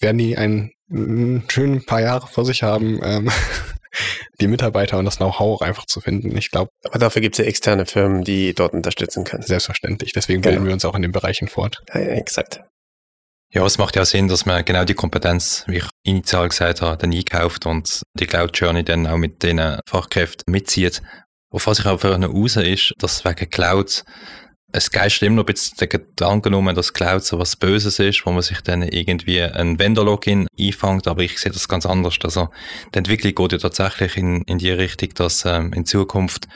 werden 0.00 0.18
die 0.18 0.36
ein, 0.36 0.72
ein 0.90 1.44
schön 1.48 1.84
paar 1.84 2.00
Jahre 2.00 2.26
vor 2.26 2.44
sich 2.44 2.62
haben, 2.62 3.00
ähm, 3.02 3.30
die 4.40 4.48
Mitarbeiter 4.48 4.98
und 4.98 5.04
das 5.04 5.16
Know-how 5.16 5.62
einfach 5.62 5.86
zu 5.86 6.00
finden. 6.00 6.36
Ich 6.36 6.50
glaube. 6.50 6.70
Aber 6.84 6.98
dafür 6.98 7.22
gibt 7.22 7.38
es 7.38 7.44
ja 7.44 7.48
externe 7.48 7.86
Firmen, 7.86 8.24
die 8.24 8.54
dort 8.54 8.72
unterstützen 8.72 9.24
können. 9.24 9.42
Selbstverständlich. 9.42 10.12
Deswegen 10.12 10.42
genau. 10.42 10.54
bilden 10.54 10.66
wir 10.66 10.74
uns 10.74 10.84
auch 10.84 10.94
in 10.94 11.02
den 11.02 11.12
Bereichen 11.12 11.48
fort. 11.48 11.82
Ja, 11.94 12.00
ja, 12.00 12.08
exakt. 12.08 12.60
Ja, 13.52 13.64
es 13.64 13.78
macht 13.78 13.96
ja 13.96 14.04
Sinn, 14.04 14.28
dass 14.28 14.44
man 14.44 14.64
genau 14.64 14.84
die 14.84 14.94
Kompetenz, 14.94 15.64
wie 15.66 15.78
ich 15.78 15.88
initial 16.02 16.48
gesagt 16.48 16.82
habe, 16.82 16.96
dann 16.96 17.12
einkauft 17.12 17.64
und 17.64 18.02
die 18.14 18.26
Cloud 18.26 18.58
Journey 18.58 18.84
dann 18.84 19.06
auch 19.06 19.16
mit 19.16 19.42
den 19.42 19.78
Fachkräften 19.88 20.52
mitzieht. 20.52 21.00
Auf 21.56 21.66
was 21.66 21.78
ich 21.78 21.86
aber 21.86 22.18
noch 22.18 22.34
raus 22.34 22.56
ist, 22.56 22.92
dass 22.98 23.24
wegen 23.24 23.48
Cloud 23.48 24.04
es 24.72 24.90
geist 24.90 25.22
immer 25.22 25.36
noch 25.36 25.44
ein 25.44 25.54
bisschen 25.54 25.78
den 25.78 25.88
Gedanken 25.88 26.42
genommen, 26.42 26.74
dass 26.74 26.92
Cloud 26.92 27.24
so 27.24 27.38
was 27.38 27.56
Böses 27.56 27.98
ist, 27.98 28.26
wo 28.26 28.30
man 28.30 28.42
sich 28.42 28.60
dann 28.60 28.82
irgendwie 28.82 29.40
ein 29.40 29.78
Vendor-Login 29.78 30.48
einfängt, 30.60 31.08
aber 31.08 31.22
ich 31.22 31.38
sehe 31.38 31.50
das 31.50 31.66
ganz 31.66 31.86
anders. 31.86 32.18
Also 32.22 32.50
die 32.94 32.98
Entwicklung 32.98 33.34
geht 33.34 33.52
ja 33.52 33.58
tatsächlich 33.58 34.18
in, 34.18 34.42
in 34.42 34.58
die 34.58 34.70
Richtung, 34.70 35.08
dass 35.14 35.46
ähm, 35.46 35.72
in 35.72 35.86
Zukunft 35.86 36.46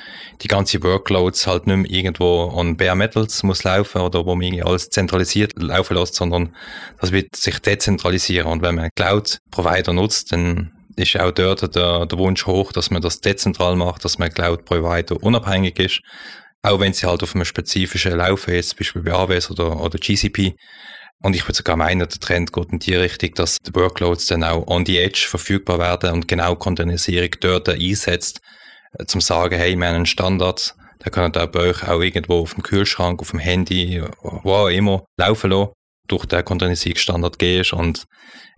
die 0.42 0.48
ganze 0.48 0.82
Workloads 0.82 1.46
halt 1.46 1.66
nicht 1.66 1.76
mehr 1.76 1.90
irgendwo 1.90 2.50
an 2.50 2.76
Bare 2.76 2.94
Metals 2.94 3.42
muss 3.42 3.64
laufen 3.64 4.02
oder 4.02 4.26
wo 4.26 4.34
man 4.34 4.42
irgendwie 4.42 4.64
alles 4.64 4.90
zentralisiert 4.90 5.54
laufen 5.56 5.96
lässt, 5.96 6.14
sondern 6.14 6.54
das 7.00 7.10
wird 7.10 7.34
sich 7.36 7.58
dezentralisieren. 7.58 8.48
Und 8.48 8.60
wenn 8.60 8.74
man 8.74 8.90
Cloud-Provider 8.96 9.94
nutzt, 9.94 10.32
dann 10.32 10.72
ist 11.00 11.18
auch 11.18 11.32
dort 11.32 11.74
der, 11.74 12.06
der 12.06 12.18
Wunsch 12.18 12.46
hoch, 12.46 12.72
dass 12.72 12.90
man 12.90 13.02
das 13.02 13.20
dezentral 13.20 13.76
macht, 13.76 14.04
dass 14.04 14.18
man 14.18 14.32
Cloud-Provider 14.32 15.22
unabhängig 15.22 15.78
ist 15.78 16.00
auch 16.62 16.80
wenn 16.80 16.92
sie 16.92 17.06
halt 17.06 17.22
auf 17.22 17.34
einem 17.34 17.44
spezifischen 17.44 18.16
laufen, 18.16 18.54
jetzt 18.54 18.70
zum 18.70 18.78
Beispiel 18.78 19.02
bei 19.02 19.12
AWS 19.12 19.50
oder, 19.50 19.80
oder 19.80 19.98
GCP. 19.98 20.56
Und 21.22 21.36
ich 21.36 21.44
würde 21.44 21.56
sogar 21.56 21.76
meinen, 21.76 22.00
der 22.00 22.08
Trend 22.08 22.52
geht 22.52 22.72
in 22.72 22.78
die 22.78 22.94
Richtung, 22.94 23.34
dass 23.34 23.58
die 23.58 23.74
Workloads 23.74 24.26
dann 24.26 24.44
auch 24.44 24.66
on 24.66 24.86
the 24.86 24.98
edge 24.98 25.26
verfügbar 25.28 25.78
werden 25.78 26.12
und 26.12 26.28
genau 26.28 26.56
Containerisierung 26.56 27.30
dort 27.40 27.68
einsetzt, 27.68 28.40
äh, 28.98 29.04
zum 29.04 29.20
sagen, 29.20 29.56
hey, 29.56 29.76
wir 29.76 29.86
haben 29.86 29.96
einen 29.96 30.06
Standard, 30.06 30.74
der 31.04 31.12
kann 31.12 31.32
dann 31.32 31.50
bei 31.50 31.60
euch 31.60 31.86
auch 31.86 32.00
irgendwo 32.00 32.40
auf 32.40 32.54
dem 32.54 32.62
Kühlschrank, 32.62 33.20
auf 33.20 33.30
dem 33.30 33.38
Handy, 33.38 34.02
wo 34.22 34.52
auch 34.52 34.68
immer, 34.68 35.04
laufen 35.18 35.50
lassen, 35.50 35.72
durch 36.10 36.26
den 36.26 36.44
Containerisierungsstandard 36.44 37.38
gehst. 37.38 37.72
Und 37.72 38.06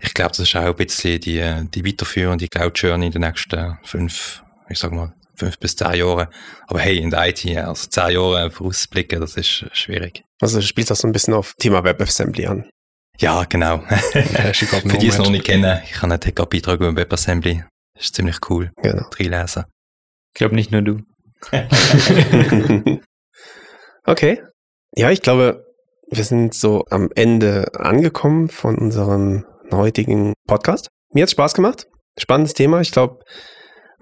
ich 0.01 0.15
glaube, 0.15 0.31
das 0.31 0.41
ist 0.41 0.57
auch 0.57 0.63
ein 0.65 0.77
bisschen 0.77 1.21
die, 1.21 1.69
die 1.75 1.85
weiterführende 1.85 2.49
Cloud 2.49 2.79
Journey 2.79 3.07
in 3.07 3.13
den 3.13 3.23
nächsten 3.23 3.79
fünf, 3.85 4.43
ich 4.69 4.79
sag 4.79 4.93
mal, 4.93 5.13
fünf 5.37 5.59
bis 5.59 5.77
zehn 5.77 5.95
Jahre. 5.95 6.29
Aber 6.67 6.81
hey, 6.81 6.99
in 6.99 7.11
der 7.11 7.29
IT, 7.29 7.47
also 7.57 7.89
zehn 7.89 8.13
Jahre 8.13 8.51
vorausblicken, 8.51 9.21
das 9.21 9.37
ist 9.37 9.67
schwierig. 9.73 10.25
Also 10.41 10.61
du 10.61 10.67
spielst 10.67 10.91
auch 10.91 10.97
so 10.97 11.07
ein 11.07 11.13
bisschen 11.13 11.35
auf 11.35 11.55
Thema 11.59 11.85
WebAssembly 11.85 12.47
an. 12.47 12.71
Ja, 13.19 13.45
genau. 13.45 13.79
Für 13.89 14.99
die 14.99 15.09
es 15.09 15.19
noch 15.19 15.31
nicht 15.31 15.45
kennen, 15.45 15.81
ich 15.85 15.97
habe 16.01 16.13
einen 16.13 16.21
TK-Beitrag 16.21 16.81
über 16.81 16.97
WebAssembly. 16.97 17.65
Das 17.95 18.07
ist 18.07 18.15
ziemlich 18.15 18.39
cool. 18.49 18.73
Genau. 18.83 19.05
Reinlesen. 19.19 19.65
Ich 20.35 20.39
glaube 20.39 20.55
nicht 20.55 20.73
nur 20.73 20.81
du. 20.81 21.01
okay. 24.05 24.43
Ja, 24.95 25.11
ich 25.11 25.23
glaube, 25.23 25.65
wir 26.13 26.25
sind 26.25 26.55
so 26.55 26.85
am 26.91 27.09
Ende 27.15 27.69
angekommen 27.75 28.49
von 28.49 28.77
unserem 28.77 29.45
heutigen 29.73 30.35
Podcast. 30.47 30.89
Mir 31.13 31.23
hat 31.23 31.31
Spaß 31.31 31.55
gemacht. 31.55 31.87
Spannendes 32.19 32.55
Thema. 32.55 32.81
Ich 32.81 32.93
glaube, 32.93 33.19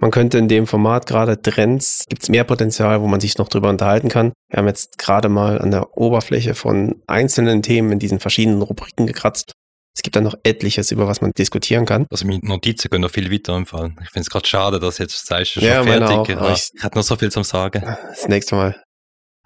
Man 0.03 0.11
könnte 0.11 0.39
in 0.39 0.49
dem 0.49 0.67
Format 0.67 1.05
gerade 1.07 1.41
Trends, 1.43 2.07
gibt 2.09 2.23
es 2.23 2.31
mehr 2.31 2.45
Potenzial, 2.45 3.03
wo 3.03 3.07
man 3.07 3.21
sich 3.21 3.37
noch 3.37 3.49
drüber 3.49 3.69
unterhalten 3.69 4.09
kann. 4.09 4.33
Wir 4.49 4.57
haben 4.59 4.67
jetzt 4.67 4.97
gerade 4.97 5.29
mal 5.29 5.61
an 5.61 5.71
der 5.71 5.95
Oberfläche 5.95 6.55
von 6.55 7.03
einzelnen 7.07 7.61
Themen 7.61 7.93
in 7.93 7.99
diesen 7.99 8.19
verschiedenen 8.19 8.63
Rubriken 8.63 9.07
gekratzt. 9.07 9.53
Es 9.95 10.03
gibt 10.03 10.17
dann 10.17 10.25
noch 10.25 10.37
etliches, 10.43 10.91
über 10.91 11.07
was 11.07 11.21
man 11.21 11.33
diskutieren 11.37 11.85
kann. 11.85 12.07
Also 12.11 12.27
mit 12.27 12.43
Notizen 12.45 12.89
können 12.89 13.03
noch 13.03 13.11
viel 13.11 13.31
weiter 13.31 13.55
empfallen. 13.55 13.97
Ich 14.03 14.09
finde 14.09 14.21
es 14.23 14.31
gerade 14.31 14.47
schade, 14.47 14.81
dass 14.81 14.97
jetzt 14.97 15.27
sagst 15.27 15.57
du 15.57 15.61
schon 15.61 15.69
Ja, 15.69 15.83
fertig. 15.83 16.37
auch, 16.39 16.51
ich- 16.55 16.71
ich 16.75 16.83
hatte 16.83 16.97
noch 16.97 17.05
so 17.05 17.17
viel 17.17 17.31
zum 17.31 17.45
Sagen. 17.45 17.83
Das 18.09 18.27
nächste 18.27 18.55
Mal. 18.55 18.83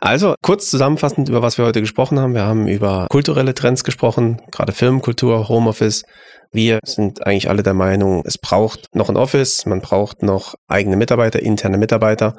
Also, 0.04 0.34
kurz 0.42 0.68
zusammenfassend, 0.68 1.30
über 1.30 1.40
was 1.40 1.56
wir 1.56 1.64
heute 1.64 1.80
gesprochen 1.80 2.20
haben. 2.20 2.34
Wir 2.34 2.44
haben 2.44 2.68
über 2.68 3.06
kulturelle 3.08 3.54
Trends 3.54 3.84
gesprochen, 3.84 4.42
gerade 4.50 4.72
Firmenkultur, 4.72 5.48
Homeoffice. 5.48 6.02
Wir 6.52 6.80
sind 6.84 7.26
eigentlich 7.26 7.48
alle 7.48 7.62
der 7.62 7.72
Meinung, 7.72 8.22
es 8.26 8.36
braucht 8.36 8.94
noch 8.94 9.08
ein 9.08 9.16
Office, 9.16 9.64
man 9.64 9.80
braucht 9.80 10.22
noch 10.22 10.56
eigene 10.68 10.96
Mitarbeiter, 10.96 11.40
interne 11.40 11.78
Mitarbeiter, 11.78 12.36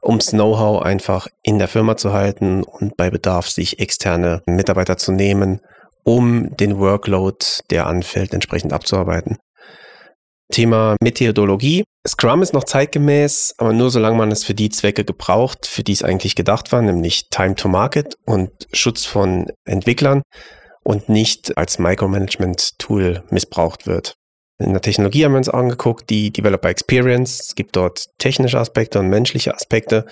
ums 0.00 0.30
Know-how 0.30 0.80
einfach 0.80 1.26
in 1.42 1.58
der 1.58 1.66
Firma 1.66 1.96
zu 1.96 2.12
halten 2.12 2.62
und 2.62 2.96
bei 2.96 3.10
Bedarf 3.10 3.48
sich 3.48 3.80
externe 3.80 4.40
Mitarbeiter 4.46 4.96
zu 4.96 5.10
nehmen, 5.10 5.58
um 6.04 6.54
den 6.56 6.78
Workload, 6.78 7.44
der 7.70 7.88
anfällt, 7.88 8.32
entsprechend 8.32 8.72
abzuarbeiten. 8.72 9.38
Thema 10.52 10.96
Methodologie. 11.02 11.82
Scrum 12.06 12.42
ist 12.42 12.52
noch 12.52 12.64
zeitgemäß, 12.64 13.54
aber 13.58 13.72
nur 13.72 13.90
solange 13.90 14.16
man 14.16 14.30
es 14.30 14.44
für 14.44 14.54
die 14.54 14.70
Zwecke 14.70 15.04
gebraucht, 15.04 15.66
für 15.66 15.82
die 15.82 15.92
es 15.92 16.04
eigentlich 16.04 16.36
gedacht 16.36 16.70
war, 16.70 16.82
nämlich 16.82 17.28
Time 17.30 17.56
to 17.56 17.68
Market 17.68 18.16
und 18.24 18.50
Schutz 18.72 19.04
von 19.04 19.50
Entwicklern 19.64 20.22
und 20.84 21.08
nicht 21.08 21.56
als 21.56 21.78
Micromanagement-Tool 21.78 23.24
missbraucht 23.30 23.86
wird. 23.86 24.14
In 24.58 24.72
der 24.72 24.82
Technologie 24.82 25.24
haben 25.24 25.32
wir 25.32 25.38
uns 25.38 25.48
angeguckt, 25.48 26.10
die 26.10 26.30
Developer 26.30 26.68
Experience. 26.68 27.40
Es 27.40 27.54
gibt 27.54 27.74
dort 27.74 28.06
technische 28.18 28.58
Aspekte 28.58 29.00
und 29.00 29.08
menschliche 29.08 29.54
Aspekte. 29.54 30.06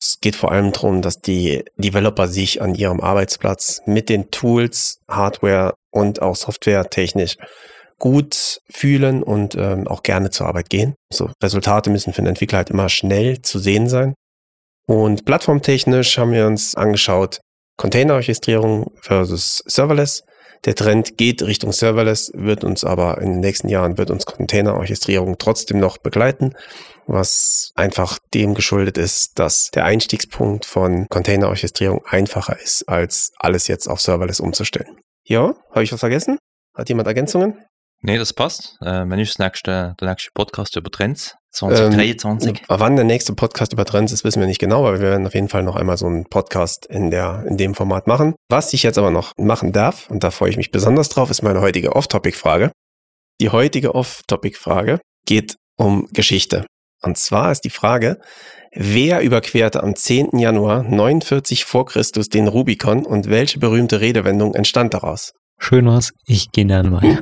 Es 0.00 0.18
geht 0.20 0.36
vor 0.36 0.52
allem 0.52 0.72
darum, 0.72 1.02
dass 1.02 1.20
die 1.20 1.64
Developer 1.76 2.26
sich 2.26 2.62
an 2.62 2.74
ihrem 2.74 3.00
Arbeitsplatz 3.00 3.82
mit 3.84 4.08
den 4.08 4.30
Tools, 4.30 5.00
Hardware 5.08 5.74
und 5.90 6.22
auch 6.22 6.36
Software 6.36 6.88
technisch 6.88 7.36
gut 8.00 8.60
fühlen 8.68 9.22
und 9.22 9.54
ähm, 9.54 9.86
auch 9.86 10.02
gerne 10.02 10.30
zur 10.30 10.48
Arbeit 10.48 10.70
gehen. 10.70 10.96
So 11.12 11.30
Resultate 11.40 11.90
müssen 11.90 12.12
für 12.12 12.22
den 12.22 12.28
Entwickler 12.28 12.58
halt 12.58 12.70
immer 12.70 12.88
schnell 12.88 13.42
zu 13.42 13.60
sehen 13.60 13.88
sein. 13.88 14.14
Und 14.88 15.24
plattformtechnisch 15.24 16.18
haben 16.18 16.32
wir 16.32 16.48
uns 16.48 16.74
angeschaut, 16.74 17.38
Containerorchestrierung 17.76 18.90
versus 19.00 19.62
Serverless. 19.66 20.24
Der 20.64 20.74
Trend 20.74 21.16
geht 21.16 21.42
Richtung 21.42 21.72
Serverless, 21.72 22.32
wird 22.34 22.64
uns 22.64 22.84
aber 22.84 23.18
in 23.20 23.32
den 23.32 23.40
nächsten 23.40 23.68
Jahren 23.68 23.96
wird 23.96 24.10
uns 24.10 24.26
Containerorchestrierung 24.26 25.38
trotzdem 25.38 25.78
noch 25.78 25.96
begleiten, 25.98 26.54
was 27.06 27.70
einfach 27.76 28.18
dem 28.34 28.54
geschuldet 28.54 28.98
ist, 28.98 29.38
dass 29.38 29.70
der 29.70 29.84
Einstiegspunkt 29.84 30.66
von 30.66 31.06
Containerorchestrierung 31.08 32.04
einfacher 32.04 32.58
ist, 32.60 32.88
als 32.88 33.32
alles 33.38 33.68
jetzt 33.68 33.88
auf 33.88 34.00
Serverless 34.00 34.40
umzustellen. 34.40 34.98
Ja, 35.24 35.54
habe 35.70 35.84
ich 35.84 35.92
was 35.92 36.00
vergessen? 36.00 36.38
Hat 36.74 36.88
jemand 36.88 37.06
Ergänzungen? 37.06 37.56
Nee, 38.02 38.16
das 38.16 38.32
passt. 38.32 38.78
Äh, 38.80 39.04
wenn 39.06 39.18
ist 39.18 39.38
das 39.38 39.46
nächste, 39.46 39.94
der 40.00 40.08
nächste 40.08 40.30
Podcast 40.32 40.76
über 40.76 40.90
Trends? 40.90 41.36
2023. 41.50 42.50
Ähm, 42.50 42.56
wann 42.68 42.96
der 42.96 43.04
nächste 43.04 43.34
Podcast 43.34 43.72
über 43.72 43.84
Trends 43.84 44.12
ist, 44.12 44.24
wissen 44.24 44.40
wir 44.40 44.46
nicht 44.46 44.60
genau, 44.60 44.86
aber 44.86 45.00
wir 45.00 45.10
werden 45.10 45.26
auf 45.26 45.34
jeden 45.34 45.48
Fall 45.48 45.62
noch 45.62 45.76
einmal 45.76 45.98
so 45.98 46.06
einen 46.06 46.24
Podcast 46.24 46.86
in, 46.86 47.10
der, 47.10 47.44
in 47.46 47.56
dem 47.56 47.74
Format 47.74 48.06
machen. 48.06 48.34
Was 48.48 48.72
ich 48.72 48.84
jetzt 48.84 48.98
aber 48.98 49.10
noch 49.10 49.32
machen 49.36 49.72
darf, 49.72 50.08
und 50.10 50.24
da 50.24 50.30
freue 50.30 50.50
ich 50.50 50.56
mich 50.56 50.70
besonders 50.70 51.08
drauf, 51.08 51.30
ist 51.30 51.42
meine 51.42 51.60
heutige 51.60 51.94
Off-Topic-Frage. 51.94 52.70
Die 53.40 53.50
heutige 53.50 53.94
Off-Topic-Frage 53.94 55.00
geht 55.26 55.56
um 55.76 56.08
Geschichte. 56.12 56.64
Und 57.02 57.18
zwar 57.18 57.50
ist 57.50 57.62
die 57.62 57.70
Frage, 57.70 58.18
wer 58.72 59.22
überquerte 59.22 59.82
am 59.82 59.96
10. 59.96 60.38
Januar 60.38 60.82
49 60.84 61.64
vor 61.64 61.86
Christus 61.86 62.28
den 62.28 62.46
Rubikon 62.46 63.04
und 63.04 63.28
welche 63.28 63.58
berühmte 63.58 64.00
Redewendung 64.00 64.54
entstand 64.54 64.94
daraus? 64.94 65.32
Schön 65.60 65.86
was, 65.86 66.12
ich 66.26 66.50
gehe 66.50 66.66
dann 66.66 66.90
mal. 66.90 67.02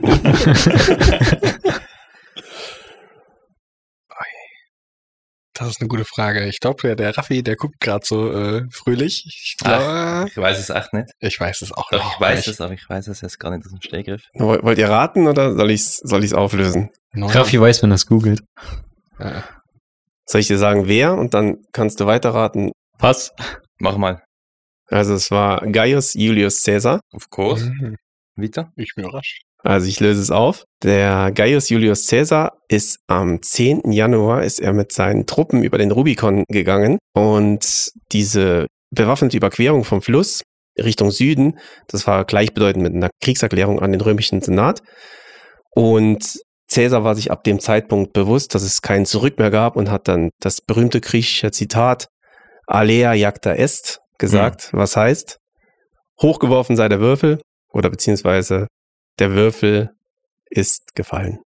Das 5.54 5.68
ist 5.70 5.80
eine 5.80 5.88
gute 5.88 6.04
Frage. 6.04 6.46
Ich 6.46 6.60
glaube, 6.60 6.80
der, 6.82 6.94
der 6.94 7.18
Raffi, 7.18 7.42
der 7.42 7.56
guckt 7.56 7.80
gerade 7.80 8.04
so 8.06 8.30
äh, 8.32 8.62
fröhlich. 8.70 9.24
Ich, 9.26 9.56
glaub, 9.58 10.28
Ich 10.28 10.36
weiß 10.36 10.56
es 10.58 10.70
echt 10.70 10.92
nicht. 10.92 11.10
ich 11.18 11.40
weiß 11.40 11.62
es 11.62 11.72
auch 11.72 11.90
noch 11.90 12.14
ich 12.14 12.20
weiß 12.20 12.36
nicht. 12.38 12.46
es, 12.48 12.60
aber 12.60 12.74
ich 12.74 12.88
weiß 12.88 13.08
es 13.08 13.22
jetzt 13.22 13.40
gar 13.40 13.50
nicht 13.50 13.66
aus 13.66 13.72
dem 13.72 13.82
Stehgriff. 13.82 14.22
Woll- 14.34 14.62
Wollt 14.62 14.78
ihr 14.78 14.88
raten 14.88 15.26
oder 15.26 15.56
soll 15.56 15.72
ich 15.72 15.80
es 15.80 15.96
soll 15.96 16.22
ich's 16.22 16.32
auflösen? 16.32 16.90
Neun- 17.12 17.30
Raffi 17.32 17.60
weiß, 17.60 17.82
wenn 17.82 17.90
er 17.90 17.96
es 17.96 18.06
googelt. 18.06 18.40
Äh, 19.18 19.40
Soll 20.26 20.42
ich 20.42 20.46
dir 20.46 20.58
sagen, 20.58 20.86
wer? 20.86 21.14
Und 21.14 21.34
dann 21.34 21.56
kannst 21.72 21.98
du 21.98 22.06
weiterraten. 22.06 22.70
Was? 23.00 23.32
Mach 23.80 23.96
mal. 23.96 24.22
Also 24.90 25.14
es 25.14 25.30
war 25.32 25.66
Gaius 25.66 26.14
Julius 26.14 26.62
Caesar. 26.62 27.00
Of 27.12 27.30
course. 27.30 27.64
mhm. 27.68 27.96
Weiter. 28.42 28.72
Ich 28.76 28.94
bin 28.94 29.04
überrascht. 29.04 29.42
Also 29.64 29.88
ich 29.88 30.00
löse 30.00 30.22
es 30.22 30.30
auf. 30.30 30.64
Der 30.82 31.32
Gaius 31.32 31.68
Julius 31.68 32.06
Caesar 32.06 32.58
ist 32.68 33.00
am 33.08 33.42
10. 33.42 33.90
Januar 33.90 34.44
ist 34.44 34.60
er 34.60 34.72
mit 34.72 34.92
seinen 34.92 35.26
Truppen 35.26 35.62
über 35.62 35.78
den 35.78 35.90
Rubikon 35.90 36.44
gegangen 36.48 36.98
und 37.14 37.90
diese 38.12 38.66
bewaffnete 38.90 39.36
Überquerung 39.36 39.84
vom 39.84 40.00
Fluss 40.00 40.42
Richtung 40.78 41.10
Süden, 41.10 41.58
das 41.88 42.06
war 42.06 42.24
gleichbedeutend 42.24 42.82
mit 42.82 42.94
einer 42.94 43.10
Kriegserklärung 43.20 43.80
an 43.80 43.90
den 43.90 44.00
römischen 44.00 44.40
Senat. 44.40 44.80
Und 45.74 46.38
Caesar 46.70 47.02
war 47.02 47.14
sich 47.14 47.30
ab 47.30 47.44
dem 47.44 47.60
Zeitpunkt 47.60 48.12
bewusst, 48.12 48.54
dass 48.54 48.62
es 48.62 48.82
kein 48.82 49.06
Zurück 49.06 49.38
mehr 49.38 49.50
gab 49.50 49.76
und 49.76 49.90
hat 49.90 50.06
dann 50.06 50.30
das 50.40 50.60
berühmte 50.60 51.00
griechische 51.00 51.50
Zitat 51.50 52.06
Alea 52.66 53.14
jacta 53.14 53.54
est 53.54 54.00
gesagt, 54.18 54.70
was 54.72 54.96
heißt, 54.96 55.38
hochgeworfen 56.20 56.76
sei 56.76 56.88
der 56.88 57.00
Würfel 57.00 57.40
oder 57.78 57.90
beziehungsweise 57.90 58.66
der 59.20 59.30
Würfel 59.32 59.90
ist 60.50 60.94
gefallen. 60.94 61.38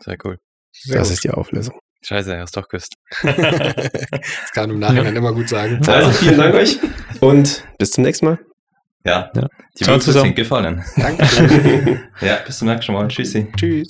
Sehr 0.00 0.16
cool. 0.24 0.38
Sehr 0.72 0.98
das 0.98 1.08
gut. 1.08 1.14
ist 1.14 1.24
die 1.24 1.30
Auflösung. 1.30 1.78
Scheiße, 2.04 2.34
er 2.34 2.42
ist 2.42 2.56
doch 2.56 2.66
gewusst. 2.66 2.94
das 3.22 4.50
kann 4.52 4.64
man 4.68 4.70
im 4.70 4.78
Nachhinein 4.80 5.14
immer 5.14 5.32
gut 5.32 5.48
sagen. 5.48 5.80
Also 5.86 6.10
vielen 6.10 6.36
Dank 6.36 6.54
euch 6.54 6.78
und 7.20 7.64
bis 7.78 7.92
zum 7.92 8.02
nächsten 8.02 8.26
Mal. 8.26 8.38
Ja, 9.04 9.30
Ja. 9.36 9.48
die 9.78 9.86
Würfel 9.86 10.12
sind 10.12 10.34
gefallen. 10.34 10.84
Danke. 10.96 12.00
Ja, 12.20 12.36
bis 12.44 12.58
zum 12.58 12.68
nächsten 12.68 12.92
Mal. 12.92 13.06
Tschüssi. 13.08 13.46
Tschüss. 13.56 13.88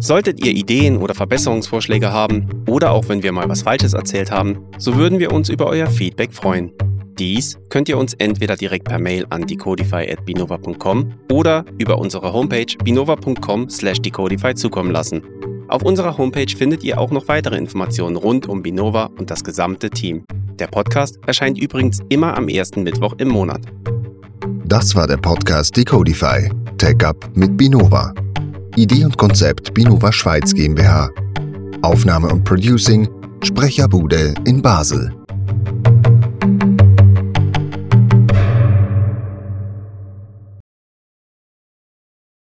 Solltet 0.00 0.44
ihr 0.44 0.52
Ideen 0.52 0.98
oder 0.98 1.14
Verbesserungsvorschläge 1.14 2.12
haben 2.12 2.64
oder 2.68 2.92
auch 2.92 3.08
wenn 3.08 3.22
wir 3.22 3.32
mal 3.32 3.48
was 3.48 3.62
Falsches 3.62 3.94
erzählt 3.94 4.30
haben, 4.30 4.64
so 4.78 4.96
würden 4.96 5.18
wir 5.18 5.32
uns 5.32 5.48
über 5.48 5.66
euer 5.66 5.88
Feedback 5.88 6.32
freuen. 6.34 6.72
Dies 7.18 7.58
könnt 7.68 7.88
ihr 7.88 7.98
uns 7.98 8.14
entweder 8.14 8.56
direkt 8.56 8.84
per 8.84 9.00
Mail 9.00 9.26
an 9.30 9.46
decodify.binova.com 9.46 11.14
oder 11.32 11.64
über 11.76 11.98
unsere 11.98 12.32
Homepage 12.32 12.76
binova.com 12.84 13.68
slash 13.68 14.00
decodify 14.00 14.54
zukommen 14.54 14.92
lassen. 14.92 15.22
Auf 15.68 15.82
unserer 15.82 16.16
Homepage 16.16 16.56
findet 16.56 16.84
ihr 16.84 16.98
auch 16.98 17.10
noch 17.10 17.28
weitere 17.28 17.56
Informationen 17.56 18.16
rund 18.16 18.48
um 18.48 18.62
Binova 18.62 19.10
und 19.18 19.30
das 19.30 19.42
gesamte 19.42 19.90
Team. 19.90 20.24
Der 20.58 20.68
Podcast 20.68 21.18
erscheint 21.26 21.58
übrigens 21.58 22.00
immer 22.08 22.36
am 22.36 22.48
ersten 22.48 22.84
Mittwoch 22.84 23.14
im 23.18 23.28
Monat. 23.28 23.62
Das 24.64 24.94
war 24.94 25.06
der 25.06 25.16
Podcast 25.16 25.76
Decodify. 25.76 26.48
Tech 26.78 27.04
Up 27.04 27.28
mit 27.34 27.56
Binova. 27.56 28.14
Idee 28.76 29.04
und 29.04 29.18
Konzept 29.18 29.74
Binova 29.74 30.12
Schweiz 30.12 30.54
GmbH. 30.54 31.10
Aufnahme 31.82 32.28
und 32.28 32.44
Producing 32.44 33.08
Sprecherbude 33.42 34.34
in 34.44 34.62
Basel. 34.62 35.17